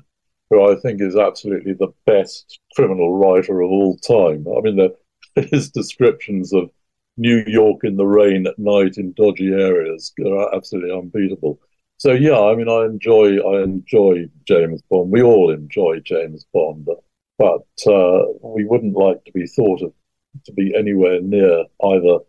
who 0.49 0.69
I 0.69 0.75
think 0.75 1.01
is 1.01 1.15
absolutely 1.15 1.73
the 1.73 1.93
best 2.05 2.59
criminal 2.75 3.17
writer 3.17 3.61
of 3.61 3.69
all 3.69 3.97
time. 3.97 4.45
I 4.47 4.61
mean, 4.61 4.75
the, 4.75 4.95
his 5.51 5.69
descriptions 5.69 6.53
of 6.53 6.69
New 7.17 7.43
York 7.47 7.83
in 7.83 7.95
the 7.95 8.05
rain 8.05 8.45
at 8.45 8.59
night 8.59 8.97
in 8.97 9.13
dodgy 9.13 9.53
areas 9.53 10.13
are 10.25 10.53
absolutely 10.53 10.91
unbeatable. 10.91 11.59
So 11.97 12.11
yeah, 12.11 12.37
I 12.37 12.55
mean, 12.55 12.67
I 12.67 12.83
enjoy 12.85 13.37
I 13.37 13.63
enjoy 13.63 14.25
James 14.45 14.81
Bond. 14.89 15.11
We 15.11 15.23
all 15.23 15.49
enjoy 15.49 16.01
James 16.01 16.45
Bond, 16.53 16.87
but 17.37 17.63
uh, 17.87 18.25
we 18.41 18.65
wouldn't 18.65 18.97
like 18.97 19.23
to 19.23 19.31
be 19.31 19.47
thought 19.47 19.81
of 19.81 19.93
to 20.45 20.53
be 20.53 20.73
anywhere 20.75 21.21
near 21.21 21.65
either 21.83 22.19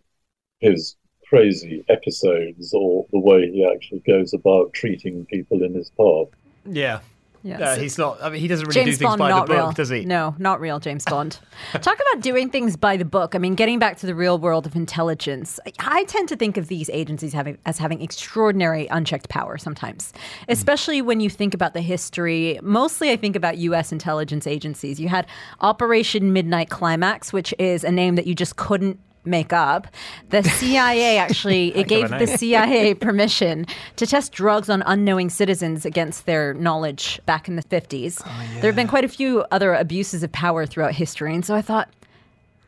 his 0.61 0.97
crazy 1.29 1.85
episodes 1.89 2.73
or 2.73 3.07
the 3.13 3.19
way 3.19 3.51
he 3.51 3.67
actually 3.67 4.01
goes 4.07 4.33
about 4.33 4.73
treating 4.73 5.27
people 5.27 5.63
in 5.63 5.75
his 5.75 5.91
part. 5.91 6.29
yeah. 6.65 7.01
Yes. 7.47 7.81
He's 7.81 7.99
not. 7.99 8.23
I 8.23 8.31
mean, 8.31 8.41
he 8.41 8.49
doesn't 8.49 8.67
really 8.67 8.75
James 8.75 8.99
do 8.99 9.05
things 9.05 9.09
Bond, 9.11 9.19
by 9.19 9.29
not 9.31 9.47
the 9.47 9.55
book, 9.55 9.63
real. 9.63 9.73
does 9.73 9.89
he? 9.89 10.05
No, 10.05 10.35
not 10.39 10.61
real 10.61 10.81
James 10.81 11.05
Bond. 11.05 11.39
Talk 11.73 11.99
about 12.11 12.23
doing 12.23 12.51
things 12.51 12.77
by 12.77 12.97
the 12.97 13.05
book. 13.05 13.35
I 13.35 13.39
mean, 13.39 13.55
getting 13.55 13.79
back 13.79 13.97
to 13.99 14.07
the 14.07 14.15
real 14.15 14.39
world 14.39 14.67
of 14.67 14.75
intelligence, 14.75 15.61
I, 15.67 15.73
I 15.79 16.05
tend 16.05 16.29
to 16.31 16.37
think 16.37 16.57
of 16.57 16.69
these 16.69 16.91
agencies 16.91 17.33
having 17.33 17.59
as 17.65 17.79
having 17.79 18.03
extraordinary 18.03 18.87
unchecked 18.89 19.29
power 19.29 19.59
sometimes, 19.59 20.13
hmm. 20.13 20.53
especially 20.53 21.03
when 21.03 21.21
you 21.21 21.31
think 21.31 21.55
about 21.55 21.75
the 21.75 21.81
history. 21.81 22.59
Mostly, 22.63 23.11
I 23.11 23.17
think 23.17 23.37
about 23.37 23.59
U.S. 23.59 23.93
intelligence 23.93 24.47
agencies. 24.47 24.99
You 24.99 25.09
had 25.09 25.27
Operation 25.61 26.33
Midnight 26.33 26.71
Climax, 26.71 27.33
which 27.33 27.55
is 27.59 27.85
a 27.85 27.93
name 27.93 28.17
that 28.17 28.27
you 28.27 28.35
just 28.35 28.57
couldn't 28.57 28.99
make 29.27 29.53
up. 29.53 29.89
The 30.31 30.43
CIA 30.61 31.19
actually 31.19 31.77
it 31.77 31.89
gave 31.89 32.09
the. 32.09 32.27
CIA 32.37 32.95
permission 32.95 33.67
to 33.97 34.07
test 34.07 34.33
drugs 34.33 34.69
on 34.69 34.83
unknowing 34.87 35.31
citizens 35.31 35.85
against 35.85 36.27
their 36.27 36.55
knowledge 36.55 37.21
back 37.27 37.49
in 37.49 37.57
the 37.57 37.63
50s. 37.63 38.23
There 38.61 38.71
have 38.71 38.77
been 38.77 38.89
quite 38.89 39.05
a 39.05 39.09
few 39.09 39.45
other 39.51 39.75
abuses 39.75 40.23
of 40.23 40.33
power 40.33 40.67
throughout 40.67 40.93
history. 40.93 41.35
And 41.35 41.45
so 41.45 41.55
I 41.55 41.63
thought, 41.63 41.89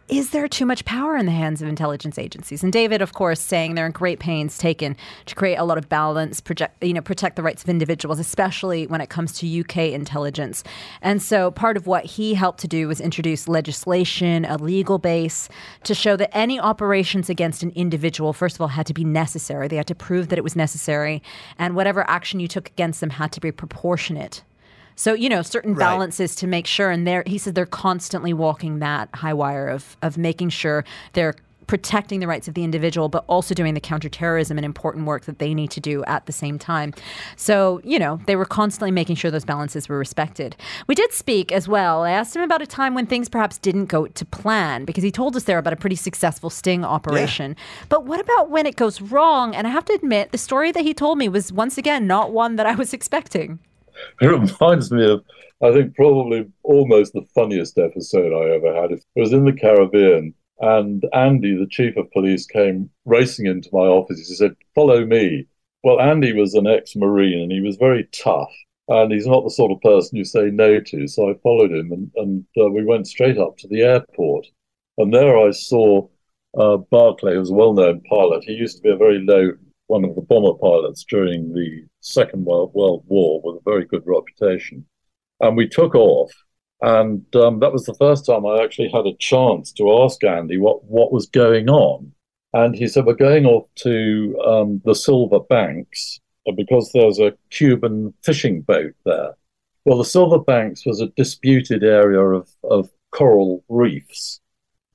is 0.08 0.30
there 0.30 0.48
too 0.48 0.64
much 0.64 0.84
power 0.86 1.16
in 1.16 1.26
the 1.26 1.32
hands 1.32 1.60
of 1.60 1.68
intelligence 1.68 2.18
agencies? 2.18 2.62
And 2.62 2.72
David, 2.72 3.02
of 3.02 3.12
course, 3.12 3.40
saying 3.40 3.74
there 3.74 3.84
are 3.84 3.90
great 3.90 4.18
pains 4.18 4.56
taken 4.56 4.96
to 5.26 5.34
create 5.34 5.56
a 5.56 5.64
lot 5.64 5.76
of 5.76 5.88
balance, 5.88 6.40
project, 6.40 6.82
you 6.82 6.94
know, 6.94 7.02
protect 7.02 7.36
the 7.36 7.42
rights 7.42 7.62
of 7.62 7.68
individuals, 7.68 8.18
especially 8.18 8.86
when 8.86 9.02
it 9.02 9.10
comes 9.10 9.32
to 9.34 9.60
UK 9.60 9.92
intelligence. 9.92 10.64
And 11.02 11.22
so 11.22 11.50
part 11.50 11.76
of 11.76 11.86
what 11.86 12.04
he 12.06 12.34
helped 12.34 12.60
to 12.60 12.68
do 12.68 12.88
was 12.88 13.00
introduce 13.00 13.48
legislation, 13.48 14.46
a 14.46 14.56
legal 14.56 14.98
base, 14.98 15.48
to 15.84 15.94
show 15.94 16.16
that 16.16 16.34
any 16.34 16.58
operations 16.58 17.28
against 17.28 17.62
an 17.62 17.72
individual, 17.74 18.32
first 18.32 18.56
of 18.56 18.62
all, 18.62 18.68
had 18.68 18.86
to 18.86 18.94
be 18.94 19.04
necessary. 19.04 19.68
They 19.68 19.76
had 19.76 19.86
to 19.88 19.94
prove 19.94 20.28
that 20.28 20.38
it 20.38 20.44
was 20.44 20.56
necessary, 20.56 21.22
and 21.58 21.76
whatever 21.76 22.08
action 22.08 22.40
you 22.40 22.48
took 22.48 22.68
against 22.68 23.00
them 23.00 23.10
had 23.10 23.30
to 23.32 23.40
be 23.40 23.52
proportionate. 23.52 24.42
So 24.98 25.14
you 25.14 25.28
know 25.28 25.42
certain 25.42 25.74
Right. 25.74 25.78
balances 25.86 26.34
to 26.36 26.46
make 26.48 26.66
sure, 26.66 26.90
and 26.90 27.06
they're 27.06 27.22
he 27.24 27.38
said 27.38 27.54
they're 27.54 27.66
constantly 27.66 28.32
walking 28.32 28.80
that 28.80 29.08
high 29.14 29.32
wire 29.32 29.68
of 29.68 29.96
of 30.02 30.18
making 30.18 30.48
sure 30.50 30.84
they're 31.12 31.36
protecting 31.68 32.18
the 32.18 32.26
rights 32.26 32.48
of 32.48 32.54
the 32.54 32.64
individual, 32.64 33.10
but 33.10 33.22
also 33.28 33.52
doing 33.54 33.74
the 33.74 33.80
counterterrorism 33.80 34.56
and 34.56 34.64
important 34.64 35.04
work 35.04 35.26
that 35.26 35.38
they 35.38 35.52
need 35.52 35.70
to 35.70 35.80
do 35.80 36.02
at 36.06 36.24
the 36.24 36.32
same 36.32 36.58
time. 36.58 36.92
So 37.36 37.80
you 37.84 37.98
know 37.98 38.18
they 38.26 38.34
were 38.34 38.44
constantly 38.46 38.90
making 38.90 39.16
sure 39.16 39.30
those 39.30 39.44
balances 39.44 39.88
were 39.88 39.98
respected. 39.98 40.56
We 40.88 40.96
did 40.96 41.12
speak 41.12 41.52
as 41.52 41.68
well. 41.68 42.02
I 42.02 42.10
asked 42.10 42.34
him 42.34 42.42
about 42.42 42.62
a 42.62 42.66
time 42.66 42.94
when 42.94 43.06
things 43.06 43.28
perhaps 43.28 43.56
didn't 43.58 43.86
go 43.86 44.06
to 44.08 44.24
plan 44.24 44.84
because 44.84 45.04
he 45.04 45.12
told 45.12 45.36
us 45.36 45.44
there 45.44 45.58
about 45.58 45.74
a 45.74 45.76
pretty 45.76 45.96
successful 45.96 46.50
sting 46.50 46.84
operation. 46.84 47.54
But 47.88 48.04
what 48.04 48.18
about 48.18 48.50
when 48.50 48.66
it 48.66 48.74
goes 48.74 49.00
wrong? 49.00 49.54
And 49.54 49.64
I 49.66 49.70
have 49.70 49.84
to 49.84 49.92
admit, 49.92 50.32
the 50.32 50.38
story 50.38 50.72
that 50.72 50.82
he 50.82 50.92
told 50.92 51.18
me 51.18 51.28
was 51.28 51.52
once 51.52 51.78
again 51.78 52.06
not 52.08 52.32
one 52.32 52.56
that 52.56 52.66
I 52.66 52.74
was 52.74 52.92
expecting. 52.98 53.60
It 54.20 54.26
reminds 54.26 54.90
me 54.90 55.10
of, 55.10 55.24
I 55.62 55.72
think, 55.72 55.94
probably 55.94 56.46
almost 56.62 57.12
the 57.12 57.26
funniest 57.34 57.78
episode 57.78 58.32
I 58.32 58.54
ever 58.54 58.80
had. 58.80 58.92
It 58.92 59.04
was 59.16 59.32
in 59.32 59.44
the 59.44 59.52
Caribbean, 59.52 60.34
and 60.60 61.04
Andy, 61.12 61.56
the 61.56 61.68
chief 61.70 61.96
of 61.96 62.10
police, 62.10 62.46
came 62.46 62.90
racing 63.04 63.46
into 63.46 63.68
my 63.72 63.80
office. 63.80 64.18
He 64.18 64.34
said, 64.34 64.56
Follow 64.74 65.04
me. 65.04 65.46
Well, 65.84 66.00
Andy 66.00 66.32
was 66.32 66.54
an 66.54 66.66
ex 66.66 66.96
Marine 66.96 67.40
and 67.40 67.52
he 67.52 67.60
was 67.60 67.76
very 67.76 68.08
tough, 68.12 68.52
and 68.88 69.12
he's 69.12 69.26
not 69.26 69.44
the 69.44 69.50
sort 69.50 69.70
of 69.70 69.80
person 69.80 70.18
you 70.18 70.24
say 70.24 70.50
no 70.50 70.80
to. 70.80 71.06
So 71.06 71.30
I 71.30 71.34
followed 71.42 71.70
him, 71.70 71.92
and, 71.92 72.10
and 72.16 72.44
uh, 72.60 72.68
we 72.70 72.84
went 72.84 73.06
straight 73.06 73.38
up 73.38 73.56
to 73.58 73.68
the 73.68 73.82
airport. 73.82 74.46
And 74.96 75.14
there 75.14 75.38
I 75.38 75.52
saw 75.52 76.08
uh, 76.58 76.78
Barclay, 76.78 77.34
who 77.34 77.40
was 77.40 77.50
a 77.50 77.54
well 77.54 77.72
known 77.72 78.00
pilot. 78.02 78.42
He 78.44 78.52
used 78.52 78.76
to 78.78 78.82
be 78.82 78.90
a 78.90 78.96
very 78.96 79.20
low 79.24 79.52
one 79.88 80.04
of 80.04 80.14
the 80.14 80.20
bomber 80.20 80.54
pilots 80.54 81.04
during 81.04 81.52
the 81.52 81.84
Second 82.00 82.44
World, 82.44 82.72
World 82.74 83.04
War 83.08 83.40
with 83.42 83.56
a 83.56 83.70
very 83.70 83.84
good 83.84 84.04
reputation. 84.06 84.86
And 85.40 85.56
we 85.56 85.66
took 85.66 85.94
off. 85.94 86.30
And 86.80 87.24
um, 87.34 87.58
that 87.58 87.72
was 87.72 87.84
the 87.84 87.94
first 87.94 88.24
time 88.24 88.46
I 88.46 88.62
actually 88.62 88.90
had 88.90 89.06
a 89.06 89.16
chance 89.18 89.72
to 89.72 90.02
ask 90.02 90.22
Andy 90.22 90.58
what, 90.58 90.84
what 90.84 91.10
was 91.10 91.26
going 91.26 91.68
on. 91.68 92.12
And 92.52 92.74
he 92.74 92.86
said, 92.86 93.04
We're 93.04 93.14
going 93.14 93.46
off 93.46 93.66
to 93.76 94.38
um, 94.46 94.80
the 94.84 94.94
Silver 94.94 95.40
Banks 95.40 96.20
uh, 96.46 96.52
because 96.52 96.90
there's 96.92 97.18
a 97.18 97.34
Cuban 97.50 98.14
fishing 98.22 98.60
boat 98.60 98.94
there. 99.04 99.34
Well, 99.84 99.98
the 99.98 100.04
Silver 100.04 100.38
Banks 100.38 100.86
was 100.86 101.00
a 101.00 101.08
disputed 101.08 101.82
area 101.82 102.20
of, 102.20 102.48
of 102.62 102.90
coral 103.10 103.64
reefs, 103.68 104.40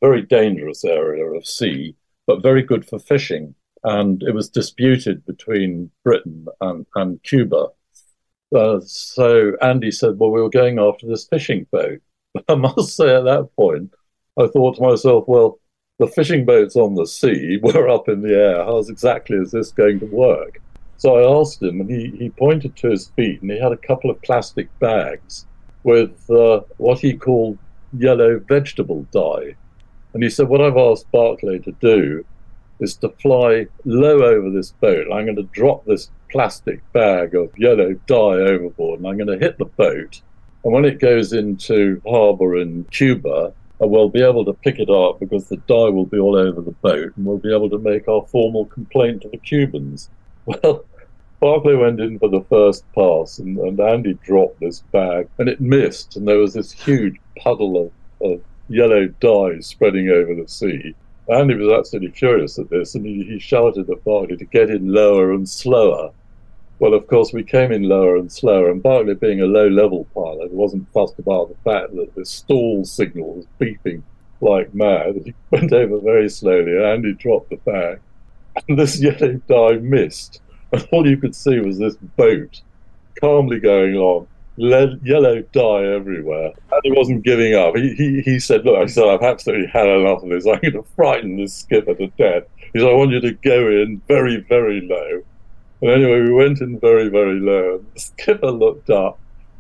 very 0.02 0.22
dangerous 0.22 0.86
area 0.86 1.26
of 1.26 1.46
sea, 1.46 1.96
but 2.28 2.44
very 2.44 2.62
good 2.62 2.88
for 2.88 3.00
fishing 3.00 3.56
and 3.84 4.24
it 4.24 4.34
was 4.34 4.50
disputed 4.50 5.26
between 5.26 5.92
Britain 6.04 6.46
and, 6.62 6.86
and 6.96 7.22
Cuba. 7.24 7.68
Uh, 8.56 8.80
so 8.86 9.54
Andy 9.62 9.92
said, 9.92 10.18
Well, 10.18 10.32
we 10.32 10.42
were 10.42 10.50
going 10.50 10.80
after 10.80 11.08
this 11.08 11.28
fishing 11.28 11.68
boat. 11.72 12.02
I 12.48 12.56
must 12.56 12.96
say, 12.96 13.16
at 13.16 13.26
that 13.26 13.50
point, 13.56 13.94
I 14.40 14.48
thought 14.48 14.78
to 14.78 14.82
myself, 14.82 15.26
Well, 15.28 15.60
the 16.00 16.08
fishing 16.08 16.46
boat's 16.46 16.76
on 16.76 16.96
the 16.96 17.06
sea, 17.06 17.60
we're 17.64 17.90
up 17.90 18.10
in 18.10 18.22
the 18.22 18.36
air. 18.36 18.64
How 18.64 18.78
exactly 18.78 19.38
is 19.38 19.52
this 19.52 19.72
going 19.72 20.00
to 20.00 20.06
work? 20.06 20.62
So 20.98 21.18
I 21.18 21.42
asked 21.42 21.62
him, 21.62 21.82
and 21.82 21.90
he, 21.90 22.16
he 22.18 22.30
pointed 22.30 22.76
to 22.78 22.90
his 22.90 23.10
feet, 23.10 23.42
and 23.42 23.52
he 23.52 23.60
had 23.60 23.74
a 23.74 23.78
couple 23.78 24.10
of 24.10 24.22
plastic 24.22 24.68
bags 24.80 25.46
with 25.84 26.30
uh, 26.30 26.62
what 26.78 27.00
he 27.00 27.14
called 27.14 27.58
yellow 27.98 28.40
vegetable 28.40 29.06
dye. 29.12 29.56
And 30.14 30.24
he 30.24 30.30
said, 30.30 30.48
What 30.48 30.62
I've 30.62 30.78
asked 30.78 31.12
Barclay 31.12 31.60
to 31.60 31.72
do 31.74 32.24
is 32.84 32.96
to 32.98 33.10
fly 33.22 33.68
low 33.86 34.22
over 34.24 34.50
this 34.50 34.72
boat. 34.72 35.08
I'm 35.12 35.26
going 35.26 35.36
to 35.38 35.44
drop 35.44 35.86
this 35.86 36.12
plastic 36.30 36.82
bag 36.94 37.36
of 37.36 37.52
yellow 37.58 37.94
dye 38.08 38.42
overboard 38.52 39.00
and 39.00 39.08
I'm 39.08 39.18
going 39.18 39.40
to 39.40 39.44
hit 39.44 39.58
the 39.58 39.66
boat. 39.66 40.22
And 40.64 40.74
when 40.74 40.86
it 40.86 41.00
goes 41.00 41.34
into 41.34 42.02
harbour 42.08 42.58
in 42.58 42.86
Cuba, 42.86 43.54
I 43.82 43.86
will 43.86 44.10
be 44.10 44.22
able 44.22 44.46
to 44.46 44.54
pick 44.54 44.80
it 44.80 44.90
up 44.90 45.20
because 45.20 45.48
the 45.48 45.58
dye 45.58 45.90
will 45.90 46.06
be 46.06 46.18
all 46.18 46.36
over 46.36 46.62
the 46.62 46.72
boat 46.72 47.14
and 47.16 47.26
we'll 47.26 47.38
be 47.38 47.54
able 47.54 47.70
to 47.70 47.78
make 47.78 48.08
our 48.08 48.26
formal 48.28 48.66
complaint 48.66 49.22
to 49.22 49.30
the 49.30 49.38
Cubans. 49.38 50.10
Well, 50.46 50.84
Barclay 51.40 51.76
went 51.76 52.02
in 52.02 52.20
for 52.20 52.30
the 52.30 52.44
first 52.50 52.84
pass 52.94 53.40
and, 53.40 53.58
and 53.58 53.80
Andy 53.80 54.14
dropped 54.16 54.60
this 54.60 54.82
bag 54.92 55.30
and 55.38 55.48
it 55.48 55.62
missed 55.62 56.18
and 56.18 56.28
there 56.28 56.38
was 56.38 56.54
this 56.54 56.72
huge 56.72 57.16
puddle 57.38 57.92
of, 58.22 58.32
of 58.32 58.42
yellow 58.68 59.08
dye 59.08 59.60
spreading 59.60 60.10
over 60.10 60.36
the 60.36 60.48
sea. 60.48 60.96
Andy 61.30 61.56
was 61.56 61.72
absolutely 61.72 62.12
furious 62.12 62.60
at 62.60 62.70
this, 62.70 62.96
and 62.96 63.06
he, 63.06 63.24
he 63.24 63.40
shouted 63.40 63.90
at 63.90 64.04
Barclay 64.04 64.36
to 64.36 64.46
get 64.46 64.70
in 64.70 64.92
lower 64.92 65.32
and 65.32 65.48
slower. 65.48 66.12
Well, 66.80 66.94
of 66.94 67.08
course, 67.08 67.32
we 67.32 67.44
came 67.44 67.72
in 67.72 67.84
lower 67.84 68.18
and 68.18 68.32
slower, 68.32 68.70
and 68.70 68.84
Barclay, 68.84 69.14
being 69.14 69.40
a 69.40 69.46
low 69.46 69.68
level 69.68 70.06
pilot, 70.14 70.52
wasn't 70.52 70.92
fussed 70.92 71.20
about 71.20 71.50
the 71.50 71.56
fact 71.64 71.96
that 71.96 72.14
the 72.16 72.26
stall 72.26 72.84
signal 72.84 73.36
was 73.36 73.46
beeping 73.60 74.02
like 74.42 74.74
mad. 74.74 75.22
He 75.24 75.34
went 75.52 75.72
over 75.72 76.00
very 76.00 76.30
slowly, 76.30 76.76
and 76.76 76.84
Andy 76.84 77.14
dropped 77.14 77.52
the 77.52 77.58
bag, 77.58 78.02
and 78.68 78.78
this 78.78 79.00
yellow 79.00 79.40
dye 79.48 79.78
missed. 79.78 80.42
And 80.74 80.88
all 80.92 81.08
you 81.08 81.18
could 81.18 81.36
see 81.36 81.60
was 81.60 81.78
this 81.78 81.96
boat 81.96 82.62
calmly 83.22 83.60
going 83.60 83.96
on, 83.96 84.28
le- 84.58 84.98
yellow 85.04 85.42
dye 85.52 85.86
everywhere. 85.86 86.52
And 86.72 86.82
he 86.84 86.92
wasn't 86.92 87.24
giving 87.24 87.56
up. 87.56 87.76
He, 87.76 87.94
he, 87.96 88.22
he 88.22 88.40
said, 88.40 88.66
Look, 88.66 88.78
I 88.78 88.86
said, 88.86 89.08
I've 89.08 89.24
absolutely 89.24 89.68
had 89.68 89.88
enough 89.88 90.24
of 90.24 90.30
this. 90.30 90.46
I'm 90.46 90.60
going 90.62 90.74
to 90.74 90.86
frighten 90.96 91.38
this 91.38 91.56
skipper 91.56 91.96
to 91.96 92.08
death. 92.18 92.44
He 92.74 92.80
said, 92.80 92.90
I 92.90 92.94
want 92.94 93.12
you 93.12 93.22
to 93.22 93.34
go 93.34 93.68
in 93.68 94.02
very, 94.08 94.38
very 94.38 94.82
low 94.82 95.24
and 95.84 95.92
anyway, 95.92 96.22
we 96.22 96.32
went 96.32 96.62
in 96.62 96.80
very, 96.80 97.10
very 97.10 97.42
low. 97.42 97.76
And 97.76 97.86
the 97.94 98.00
skipper 98.00 98.52
looked 98.52 98.90
up 98.90 99.20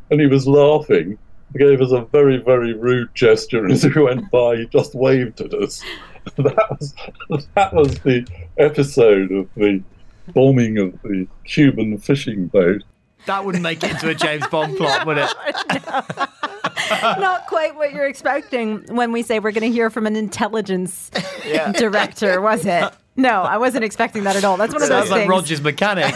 and 0.09 0.21
he 0.21 0.27
was 0.27 0.47
laughing. 0.47 1.17
He 1.51 1.59
gave 1.59 1.81
us 1.81 1.91
a 1.91 2.05
very, 2.05 2.37
very 2.37 2.71
rude 2.71 3.13
gesture 3.13 3.65
And 3.65 3.73
as 3.73 3.83
we 3.83 4.01
went 4.01 4.31
by. 4.31 4.55
He 4.55 4.65
just 4.67 4.95
waved 4.95 5.41
at 5.41 5.53
us. 5.53 5.83
That 6.37 6.77
was, 6.79 7.47
that 7.55 7.73
was 7.73 7.99
the 7.99 8.25
episode 8.57 9.33
of 9.33 9.49
the 9.57 9.83
bombing 10.33 10.77
of 10.77 10.93
the 11.01 11.27
Cuban 11.43 11.97
fishing 11.97 12.47
boat. 12.47 12.81
That 13.25 13.45
wouldn't 13.45 13.63
make 13.63 13.83
it 13.83 13.91
into 13.91 14.09
a 14.09 14.15
James 14.15 14.45
Bond 14.47 14.75
plot, 14.79 15.05
would 15.05 15.17
it? 15.17 15.29
Not 17.01 17.47
quite 17.47 17.75
what 17.75 17.93
you're 17.93 18.05
expecting 18.07 18.83
when 18.93 19.11
we 19.11 19.23
say 19.23 19.39
we're 19.39 19.51
going 19.51 19.69
to 19.69 19.71
hear 19.71 19.89
from 19.89 20.05
an 20.07 20.15
intelligence 20.15 21.09
director, 21.77 22.41
was 22.41 22.65
it? 22.65 22.91
No, 23.15 23.43
I 23.43 23.57
wasn't 23.57 23.83
expecting 23.83 24.23
that 24.23 24.35
at 24.35 24.43
all. 24.43 24.57
That's 24.57 24.73
one 24.73 24.81
of 24.81 24.89
those 24.89 25.07
Sounds 25.07 25.11
like 25.11 25.21
things. 25.21 25.29
Roger's 25.29 25.61
mechanic. 25.61 26.15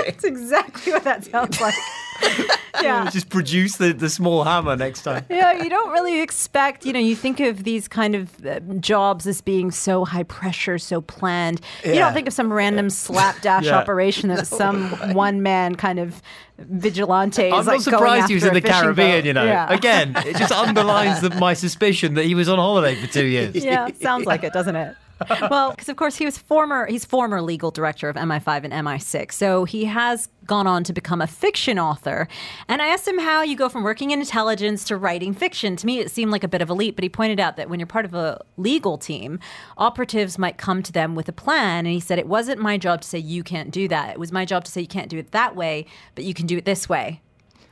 That's 0.00 0.24
exactly 0.24 0.92
what 0.92 1.04
that 1.04 1.24
sounds 1.24 1.60
like. 1.60 1.74
yeah. 2.82 3.08
Just 3.10 3.28
produce 3.28 3.76
the, 3.76 3.92
the 3.92 4.08
small 4.08 4.44
hammer 4.44 4.76
next 4.76 5.02
time. 5.02 5.24
Yeah, 5.30 5.52
you 5.62 5.68
don't 5.68 5.90
really 5.90 6.20
expect, 6.20 6.84
you 6.86 6.92
know, 6.92 6.98
you 6.98 7.14
think 7.16 7.40
of 7.40 7.64
these 7.64 7.88
kind 7.88 8.14
of 8.14 8.44
uh, 8.46 8.60
jobs 8.80 9.26
as 9.26 9.40
being 9.40 9.70
so 9.70 10.04
high 10.04 10.22
pressure, 10.22 10.78
so 10.78 11.00
planned. 11.00 11.60
You 11.84 11.94
don't 11.94 12.12
think 12.14 12.26
of 12.28 12.32
some 12.34 12.52
random 12.52 12.90
slapdash 12.90 13.64
Yeah. 13.66 13.78
operation 13.78 14.28
that 14.30 14.46
some 14.62 14.88
one 15.14 15.42
man 15.42 15.74
kind 15.74 15.98
of 15.98 16.22
vigilante 16.58 17.46
is 17.46 17.52
I'm 17.52 17.64
like 17.64 17.66
not 17.66 17.82
surprised 17.82 18.28
he 18.28 18.34
was 18.34 18.44
in 18.44 18.52
the 18.54 18.58
after 18.58 18.68
a 18.68 18.72
fishing 18.72 18.82
Caribbean, 18.94 19.18
boat. 19.20 19.24
you 19.26 19.32
know. 19.32 19.44
Yeah. 19.44 19.72
Again, 19.72 20.12
it 20.16 20.36
just 20.36 20.52
underlines 20.52 21.20
the, 21.26 21.30
my 21.30 21.54
suspicion 21.54 22.14
that 22.14 22.24
he 22.24 22.34
was 22.34 22.48
on 22.48 22.58
holiday 22.58 22.94
for 23.00 23.06
two 23.12 23.26
years. 23.26 23.54
yeah, 23.56 23.88
sounds 24.00 24.26
like 24.26 24.44
it, 24.44 24.52
doesn't 24.52 24.76
it? 24.76 24.96
Well, 25.50 25.70
because 25.70 25.88
of 25.88 25.96
course 25.96 26.16
he 26.16 26.24
was 26.24 26.38
former 26.38 26.86
he's 26.86 27.04
former 27.04 27.42
legal 27.42 27.70
director 27.70 28.08
of 28.08 28.16
MI5 28.16 28.64
and 28.64 28.72
MI6, 28.72 29.32
so 29.32 29.64
he 29.64 29.84
has 29.86 30.28
gone 30.46 30.66
on 30.66 30.84
to 30.84 30.92
become 30.92 31.20
a 31.20 31.26
fiction 31.26 31.78
author. 31.78 32.28
And 32.68 32.80
I 32.80 32.88
asked 32.88 33.06
him 33.06 33.18
how 33.18 33.42
you 33.42 33.56
go 33.56 33.68
from 33.68 33.82
working 33.82 34.10
in 34.10 34.20
intelligence 34.20 34.84
to 34.84 34.96
writing 34.96 35.32
fiction. 35.32 35.76
To 35.76 35.86
me, 35.86 35.98
it 35.98 36.10
seemed 36.10 36.30
like 36.32 36.44
a 36.44 36.48
bit 36.48 36.62
of 36.62 36.70
a 36.70 36.74
leap, 36.74 36.96
but 36.96 37.02
he 37.02 37.08
pointed 37.08 37.40
out 37.40 37.56
that 37.56 37.68
when 37.68 37.78
you're 37.78 37.86
part 37.86 38.04
of 38.04 38.14
a 38.14 38.40
legal 38.56 38.98
team, 38.98 39.38
operatives 39.78 40.38
might 40.38 40.58
come 40.58 40.82
to 40.82 40.92
them 40.92 41.14
with 41.14 41.28
a 41.28 41.32
plan, 41.32 41.86
and 41.86 41.94
he 41.94 42.00
said 42.00 42.18
it 42.18 42.26
wasn't 42.26 42.60
my 42.60 42.78
job 42.78 43.00
to 43.02 43.08
say 43.08 43.18
you 43.18 43.42
can't 43.42 43.70
do 43.70 43.88
that. 43.88 44.10
It 44.10 44.18
was 44.18 44.32
my 44.32 44.44
job 44.44 44.64
to 44.64 44.70
say 44.70 44.80
you 44.80 44.88
can't 44.88 45.08
do 45.08 45.18
it 45.18 45.32
that 45.32 45.54
way, 45.56 45.86
but 46.14 46.24
you 46.24 46.34
can 46.34 46.46
do 46.46 46.56
it 46.56 46.64
this 46.64 46.88
way 46.88 47.20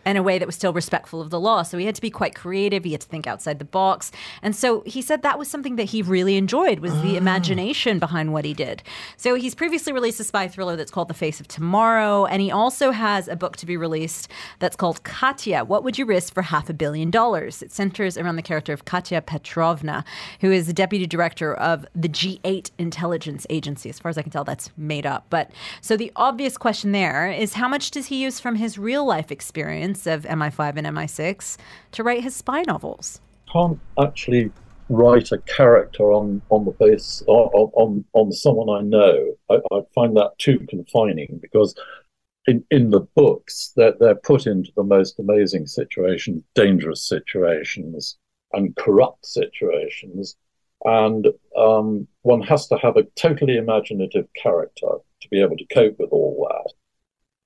in 0.08 0.16
a 0.16 0.22
way 0.22 0.38
that 0.38 0.46
was 0.46 0.54
still 0.54 0.72
respectful 0.72 1.20
of 1.20 1.30
the 1.30 1.40
law. 1.40 1.62
So 1.62 1.78
he 1.78 1.86
had 1.86 1.94
to 1.94 2.00
be 2.00 2.10
quite 2.10 2.34
creative. 2.34 2.84
He 2.84 2.92
had 2.92 3.02
to 3.02 3.06
think 3.06 3.26
outside 3.26 3.58
the 3.58 3.64
box. 3.64 4.10
And 4.42 4.56
so 4.56 4.82
he 4.86 5.02
said 5.02 5.22
that 5.22 5.38
was 5.38 5.48
something 5.48 5.76
that 5.76 5.84
he 5.84 6.02
really 6.02 6.36
enjoyed 6.36 6.80
was 6.80 6.92
the 7.02 7.14
ah. 7.14 7.18
imagination 7.18 7.98
behind 7.98 8.32
what 8.32 8.44
he 8.44 8.54
did. 8.54 8.82
So 9.16 9.34
he's 9.34 9.54
previously 9.54 9.92
released 9.92 10.20
a 10.20 10.24
spy 10.24 10.48
thriller 10.48 10.76
that's 10.76 10.90
called 10.90 11.08
The 11.08 11.14
Face 11.14 11.40
of 11.40 11.48
Tomorrow. 11.48 12.26
And 12.26 12.40
he 12.40 12.50
also 12.50 12.90
has 12.90 13.28
a 13.28 13.36
book 13.36 13.56
to 13.58 13.66
be 13.66 13.76
released 13.76 14.28
that's 14.58 14.76
called 14.76 15.04
Katya, 15.04 15.64
What 15.64 15.84
Would 15.84 15.98
You 15.98 16.06
Risk 16.06 16.34
for 16.34 16.42
Half 16.42 16.70
a 16.70 16.74
Billion 16.74 17.10
Dollars? 17.10 17.62
It 17.62 17.72
centers 17.72 18.16
around 18.16 18.36
the 18.36 18.42
character 18.42 18.72
of 18.72 18.84
Katya 18.84 19.22
Petrovna, 19.22 20.04
who 20.40 20.50
is 20.50 20.66
the 20.66 20.72
deputy 20.72 21.06
director 21.06 21.54
of 21.54 21.86
the 21.94 22.08
G8 22.08 22.70
intelligence 22.78 23.46
agency. 23.50 23.90
As 23.90 23.98
far 23.98 24.10
as 24.10 24.18
I 24.18 24.22
can 24.22 24.30
tell, 24.30 24.44
that's 24.44 24.70
made 24.76 25.06
up. 25.06 25.26
But 25.30 25.50
so 25.80 25.96
the 25.96 26.12
obvious 26.16 26.56
question 26.56 26.92
there 26.92 27.30
is 27.30 27.54
how 27.54 27.68
much 27.68 27.90
does 27.90 28.06
he 28.06 28.22
use 28.22 28.40
from 28.40 28.56
his 28.56 28.78
real 28.78 29.04
life 29.04 29.30
experience 29.30 29.97
of 30.06 30.24
MI5 30.24 30.76
and 30.76 30.86
MI6 30.86 31.56
to 31.92 32.02
write 32.02 32.22
his 32.22 32.36
spy 32.36 32.62
novels? 32.66 33.20
can't 33.52 33.78
actually 34.00 34.50
write 34.88 35.32
a 35.32 35.38
character 35.38 36.12
on 36.12 36.40
on 36.50 36.64
the 36.64 36.70
base 36.72 37.22
on 37.26 37.70
on, 37.74 38.04
on 38.12 38.32
someone 38.32 38.70
I 38.70 38.82
know. 38.82 39.34
I, 39.50 39.56
I 39.74 39.80
find 39.94 40.16
that 40.16 40.38
too 40.38 40.66
confining 40.68 41.38
because 41.40 41.74
in 42.46 42.64
in 42.70 42.90
the 42.90 43.00
books 43.00 43.72
they're 43.76 43.94
they're 43.98 44.14
put 44.14 44.46
into 44.46 44.72
the 44.76 44.84
most 44.84 45.18
amazing 45.18 45.66
situations, 45.66 46.42
dangerous 46.54 47.06
situations, 47.06 48.16
and 48.52 48.74
corrupt 48.76 49.26
situations, 49.26 50.36
and 50.84 51.28
um, 51.56 52.06
one 52.22 52.42
has 52.42 52.66
to 52.68 52.78
have 52.78 52.96
a 52.96 53.04
totally 53.16 53.56
imaginative 53.56 54.28
character 54.34 54.88
to 55.20 55.28
be 55.28 55.40
able 55.42 55.56
to 55.56 55.66
cope 55.66 55.98
with 55.98 56.10
all 56.12 56.48
that. 56.48 56.72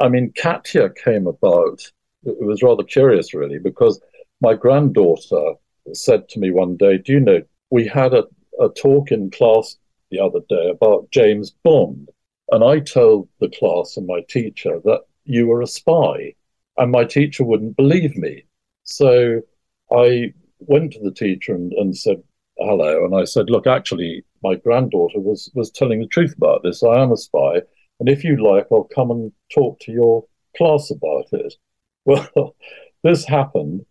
I 0.05 0.09
mean, 0.09 0.33
Katya 0.37 0.91
came 0.91 1.27
about. 1.27 1.91
It 2.25 2.45
was 2.45 2.63
rather 2.63 2.85
curious, 2.85 3.35
really, 3.35 3.59
because 3.59 4.01
my 4.41 4.55
granddaughter 4.55 5.55
said 5.93 6.29
to 6.31 6.39
me 6.39 6.51
one 6.51 6.77
day, 6.77 6.99
Do 6.99 7.13
you 7.13 7.21
know, 7.21 7.43
we 7.71 7.87
had 7.87 8.15
a, 8.15 8.25
a 8.61 8.69
talk 8.69 9.11
in 9.11 9.31
class 9.31 9.77
the 10.11 10.21
other 10.21 10.41
day 10.49 10.71
about 10.71 11.11
James 11.11 11.51
Bond. 11.51 12.09
And 12.51 12.63
I 12.63 12.81
told 12.81 13.29
the 13.41 13.49
class 13.49 13.97
and 13.97 14.07
my 14.07 14.21
teacher 14.29 14.79
that 14.85 15.01
you 15.25 15.47
were 15.47 15.63
a 15.63 15.67
spy. 15.67 16.35
And 16.77 16.91
my 16.91 17.05
teacher 17.05 17.45
wouldn't 17.45 17.77
believe 17.77 18.17
me. 18.17 18.45
So 18.85 19.41
I 19.91 20.33
went 20.61 20.93
to 20.93 21.01
the 21.01 21.13
teacher 21.13 21.55
and, 21.55 21.73
and 21.73 21.97
said, 21.97 22.23
Hello. 22.59 23.05
And 23.05 23.15
I 23.15 23.25
said, 23.25 23.51
Look, 23.51 23.67
actually, 23.67 24.25
my 24.43 24.55
granddaughter 24.55 25.21
was, 25.21 25.51
was 25.55 25.71
telling 25.71 26.01
the 26.01 26.07
truth 26.07 26.35
about 26.37 26.63
this. 26.63 26.83
I 26.83 27.03
am 27.03 27.13
a 27.13 27.17
spy. 27.17 27.63
And 28.01 28.09
if 28.09 28.25
you 28.25 28.43
like, 28.43 28.67
I'll 28.71 28.89
come 28.95 29.11
and 29.11 29.33
talk 29.55 29.81
to 29.81 29.93
your 29.93 30.25
class 30.57 30.91
about 30.91 31.27
it. 31.33 31.55
Well, 32.05 32.57
this 33.03 33.25
happened. 33.25 33.85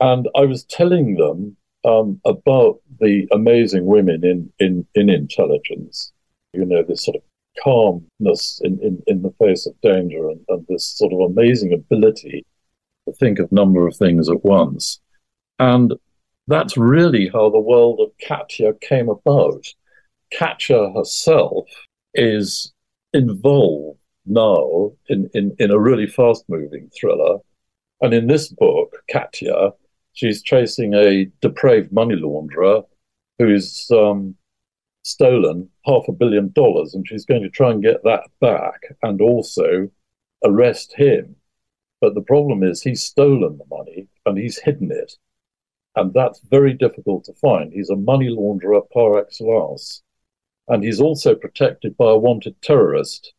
And 0.00 0.28
I 0.36 0.44
was 0.44 0.64
telling 0.64 1.16
them 1.16 1.56
um, 1.84 2.20
about 2.24 2.80
the 3.00 3.26
amazing 3.32 3.86
women 3.86 4.24
in, 4.24 4.52
in, 4.58 4.86
in 4.94 5.08
intelligence, 5.08 6.12
you 6.52 6.64
know, 6.64 6.82
this 6.82 7.04
sort 7.04 7.16
of 7.16 7.22
calmness 7.62 8.60
in, 8.62 8.78
in, 8.80 9.02
in 9.06 9.22
the 9.22 9.34
face 9.40 9.66
of 9.66 9.80
danger 9.80 10.28
and, 10.28 10.40
and 10.48 10.66
this 10.68 10.86
sort 10.86 11.12
of 11.12 11.20
amazing 11.20 11.72
ability 11.72 12.44
to 13.06 13.14
think 13.14 13.38
of 13.38 13.50
number 13.50 13.86
of 13.86 13.96
things 13.96 14.28
at 14.28 14.44
once. 14.44 15.00
And 15.58 15.94
that's 16.46 16.76
really 16.76 17.28
how 17.28 17.50
the 17.50 17.60
world 17.60 18.00
of 18.00 18.12
Katya 18.26 18.74
came 18.80 19.08
about. 19.08 19.66
Katya 20.36 20.92
herself 20.94 21.68
is 22.14 22.72
involved 23.12 23.98
now 24.26 24.92
in, 25.08 25.28
in, 25.34 25.54
in 25.58 25.70
a 25.70 25.78
really 25.78 26.06
fast 26.06 26.44
moving 26.48 26.90
thriller. 26.98 27.38
And 28.00 28.14
in 28.14 28.26
this 28.26 28.48
book, 28.48 29.02
Katya, 29.10 29.72
she's 30.12 30.42
chasing 30.42 30.94
a 30.94 31.30
depraved 31.40 31.92
money 31.92 32.16
launderer 32.16 32.84
who's 33.38 33.90
um, 33.90 34.34
stolen 35.02 35.68
half 35.84 36.06
a 36.08 36.12
billion 36.12 36.52
dollars, 36.52 36.94
and 36.94 37.06
she's 37.08 37.24
going 37.24 37.42
to 37.42 37.50
try 37.50 37.70
and 37.70 37.82
get 37.82 38.02
that 38.04 38.24
back 38.40 38.80
and 39.02 39.20
also 39.20 39.90
arrest 40.44 40.94
him. 40.94 41.36
But 42.00 42.14
the 42.14 42.22
problem 42.22 42.62
is 42.62 42.82
he's 42.82 43.02
stolen 43.02 43.58
the 43.58 43.76
money 43.76 44.06
and 44.24 44.38
he's 44.38 44.58
hidden 44.58 44.92
it. 44.92 45.14
And 45.96 46.14
that's 46.14 46.40
very 46.40 46.74
difficult 46.74 47.24
to 47.24 47.32
find. 47.34 47.72
He's 47.72 47.90
a 47.90 47.96
money 47.96 48.28
launderer 48.28 48.88
par 48.90 49.18
excellence. 49.18 50.02
And 50.68 50.84
he's 50.84 51.00
also 51.00 51.34
protected 51.34 51.96
by 51.96 52.10
a 52.10 52.18
wanted 52.18 52.60
terrorist. 52.62 53.32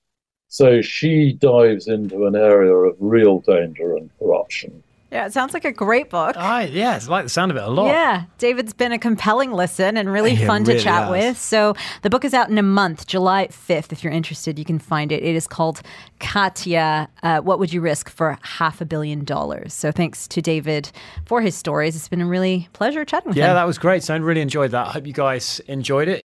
So 0.47 0.81
she 0.81 1.31
dives 1.33 1.87
into 1.87 2.25
an 2.25 2.35
area 2.35 2.73
of 2.73 2.97
real 2.99 3.39
danger 3.39 3.95
and 3.95 4.09
corruption. 4.49 4.83
Yeah, 5.11 5.25
it 5.25 5.33
sounds 5.33 5.55
like 5.55 5.65
a 5.65 5.71
great 5.71 6.11
book. 6.11 6.37
I, 6.37 6.65
yeah, 6.65 6.95
it's 6.95 7.09
like 7.09 7.25
the 7.25 7.29
sound 7.29 7.49
of 7.49 7.57
it 7.57 7.63
a 7.63 7.67
lot. 7.67 7.87
Yeah, 7.87 8.25
David's 8.37 8.73
been 8.73 8.91
a 8.91 8.99
compelling 8.99 9.51
listen 9.51 9.97
and 9.97 10.11
really 10.11 10.35
He 10.35 10.45
fun 10.45 10.63
really 10.63 10.77
to 10.77 10.83
chat 10.83 11.05
has. 11.05 11.09
with. 11.09 11.37
So 11.39 11.73
the 12.03 12.11
book 12.11 12.23
is 12.23 12.35
out 12.35 12.47
in 12.51 12.59
a 12.59 12.63
month, 12.63 13.07
July 13.07 13.47
5th. 13.47 13.91
If 13.91 14.03
you're 14.03 14.13
interested, 14.13 14.59
you 14.59 14.65
can 14.65 14.77
find 14.77 15.11
it. 15.11 15.23
It 15.23 15.35
is 15.35 15.47
called 15.47 15.81
Katya, 16.19 17.09
uh, 17.23 17.39
What 17.41 17.57
Would 17.57 17.73
You 17.73 17.81
Risk 17.81 18.07
for 18.07 18.37
Half 18.43 18.81
a 18.81 18.85
Billion 18.85 19.23
Dollars? 19.25 19.73
So 19.73 19.91
thanks 19.91 20.27
to 20.27 20.43
David 20.43 20.91
for 21.25 21.41
his 21.41 21.55
stories. 21.55 21.95
It's 21.95 22.07
been 22.07 22.21
a 22.21 22.27
really 22.27 22.69
pleasure 22.73 23.03
chatting 23.03 23.29
with 23.29 23.37
you. 23.37 23.41
Yeah, 23.41 23.49
him. 23.49 23.55
that 23.55 23.65
was 23.65 23.79
great. 23.79 24.03
So 24.03 24.13
I 24.13 24.17
really 24.17 24.41
enjoyed 24.41 24.69
that. 24.71 24.89
I 24.89 24.91
hope 24.91 25.07
you 25.07 25.13
guys 25.13 25.59
enjoyed 25.61 26.07
it. 26.07 26.21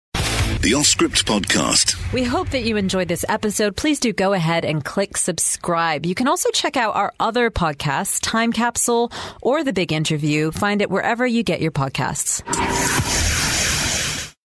The 0.63 0.75
Off 0.75 0.85
Script 0.85 1.25
Podcast. 1.25 2.13
We 2.13 2.23
hope 2.23 2.51
that 2.51 2.63
you 2.63 2.77
enjoyed 2.77 3.09
this 3.09 3.25
episode. 3.27 3.75
Please 3.75 3.99
do 3.99 4.13
go 4.13 4.31
ahead 4.31 4.63
and 4.63 4.81
click 4.81 5.17
subscribe. 5.17 6.05
You 6.05 6.15
can 6.15 6.29
also 6.29 6.49
check 6.51 6.77
out 6.77 6.95
our 6.95 7.13
other 7.19 7.51
podcasts, 7.51 8.21
Time 8.21 8.53
Capsule 8.53 9.11
or 9.41 9.65
The 9.65 9.73
Big 9.73 9.91
Interview. 9.91 10.51
Find 10.51 10.81
it 10.81 10.89
wherever 10.89 11.27
you 11.27 11.43
get 11.43 11.59
your 11.59 11.73
podcasts. 11.73 12.43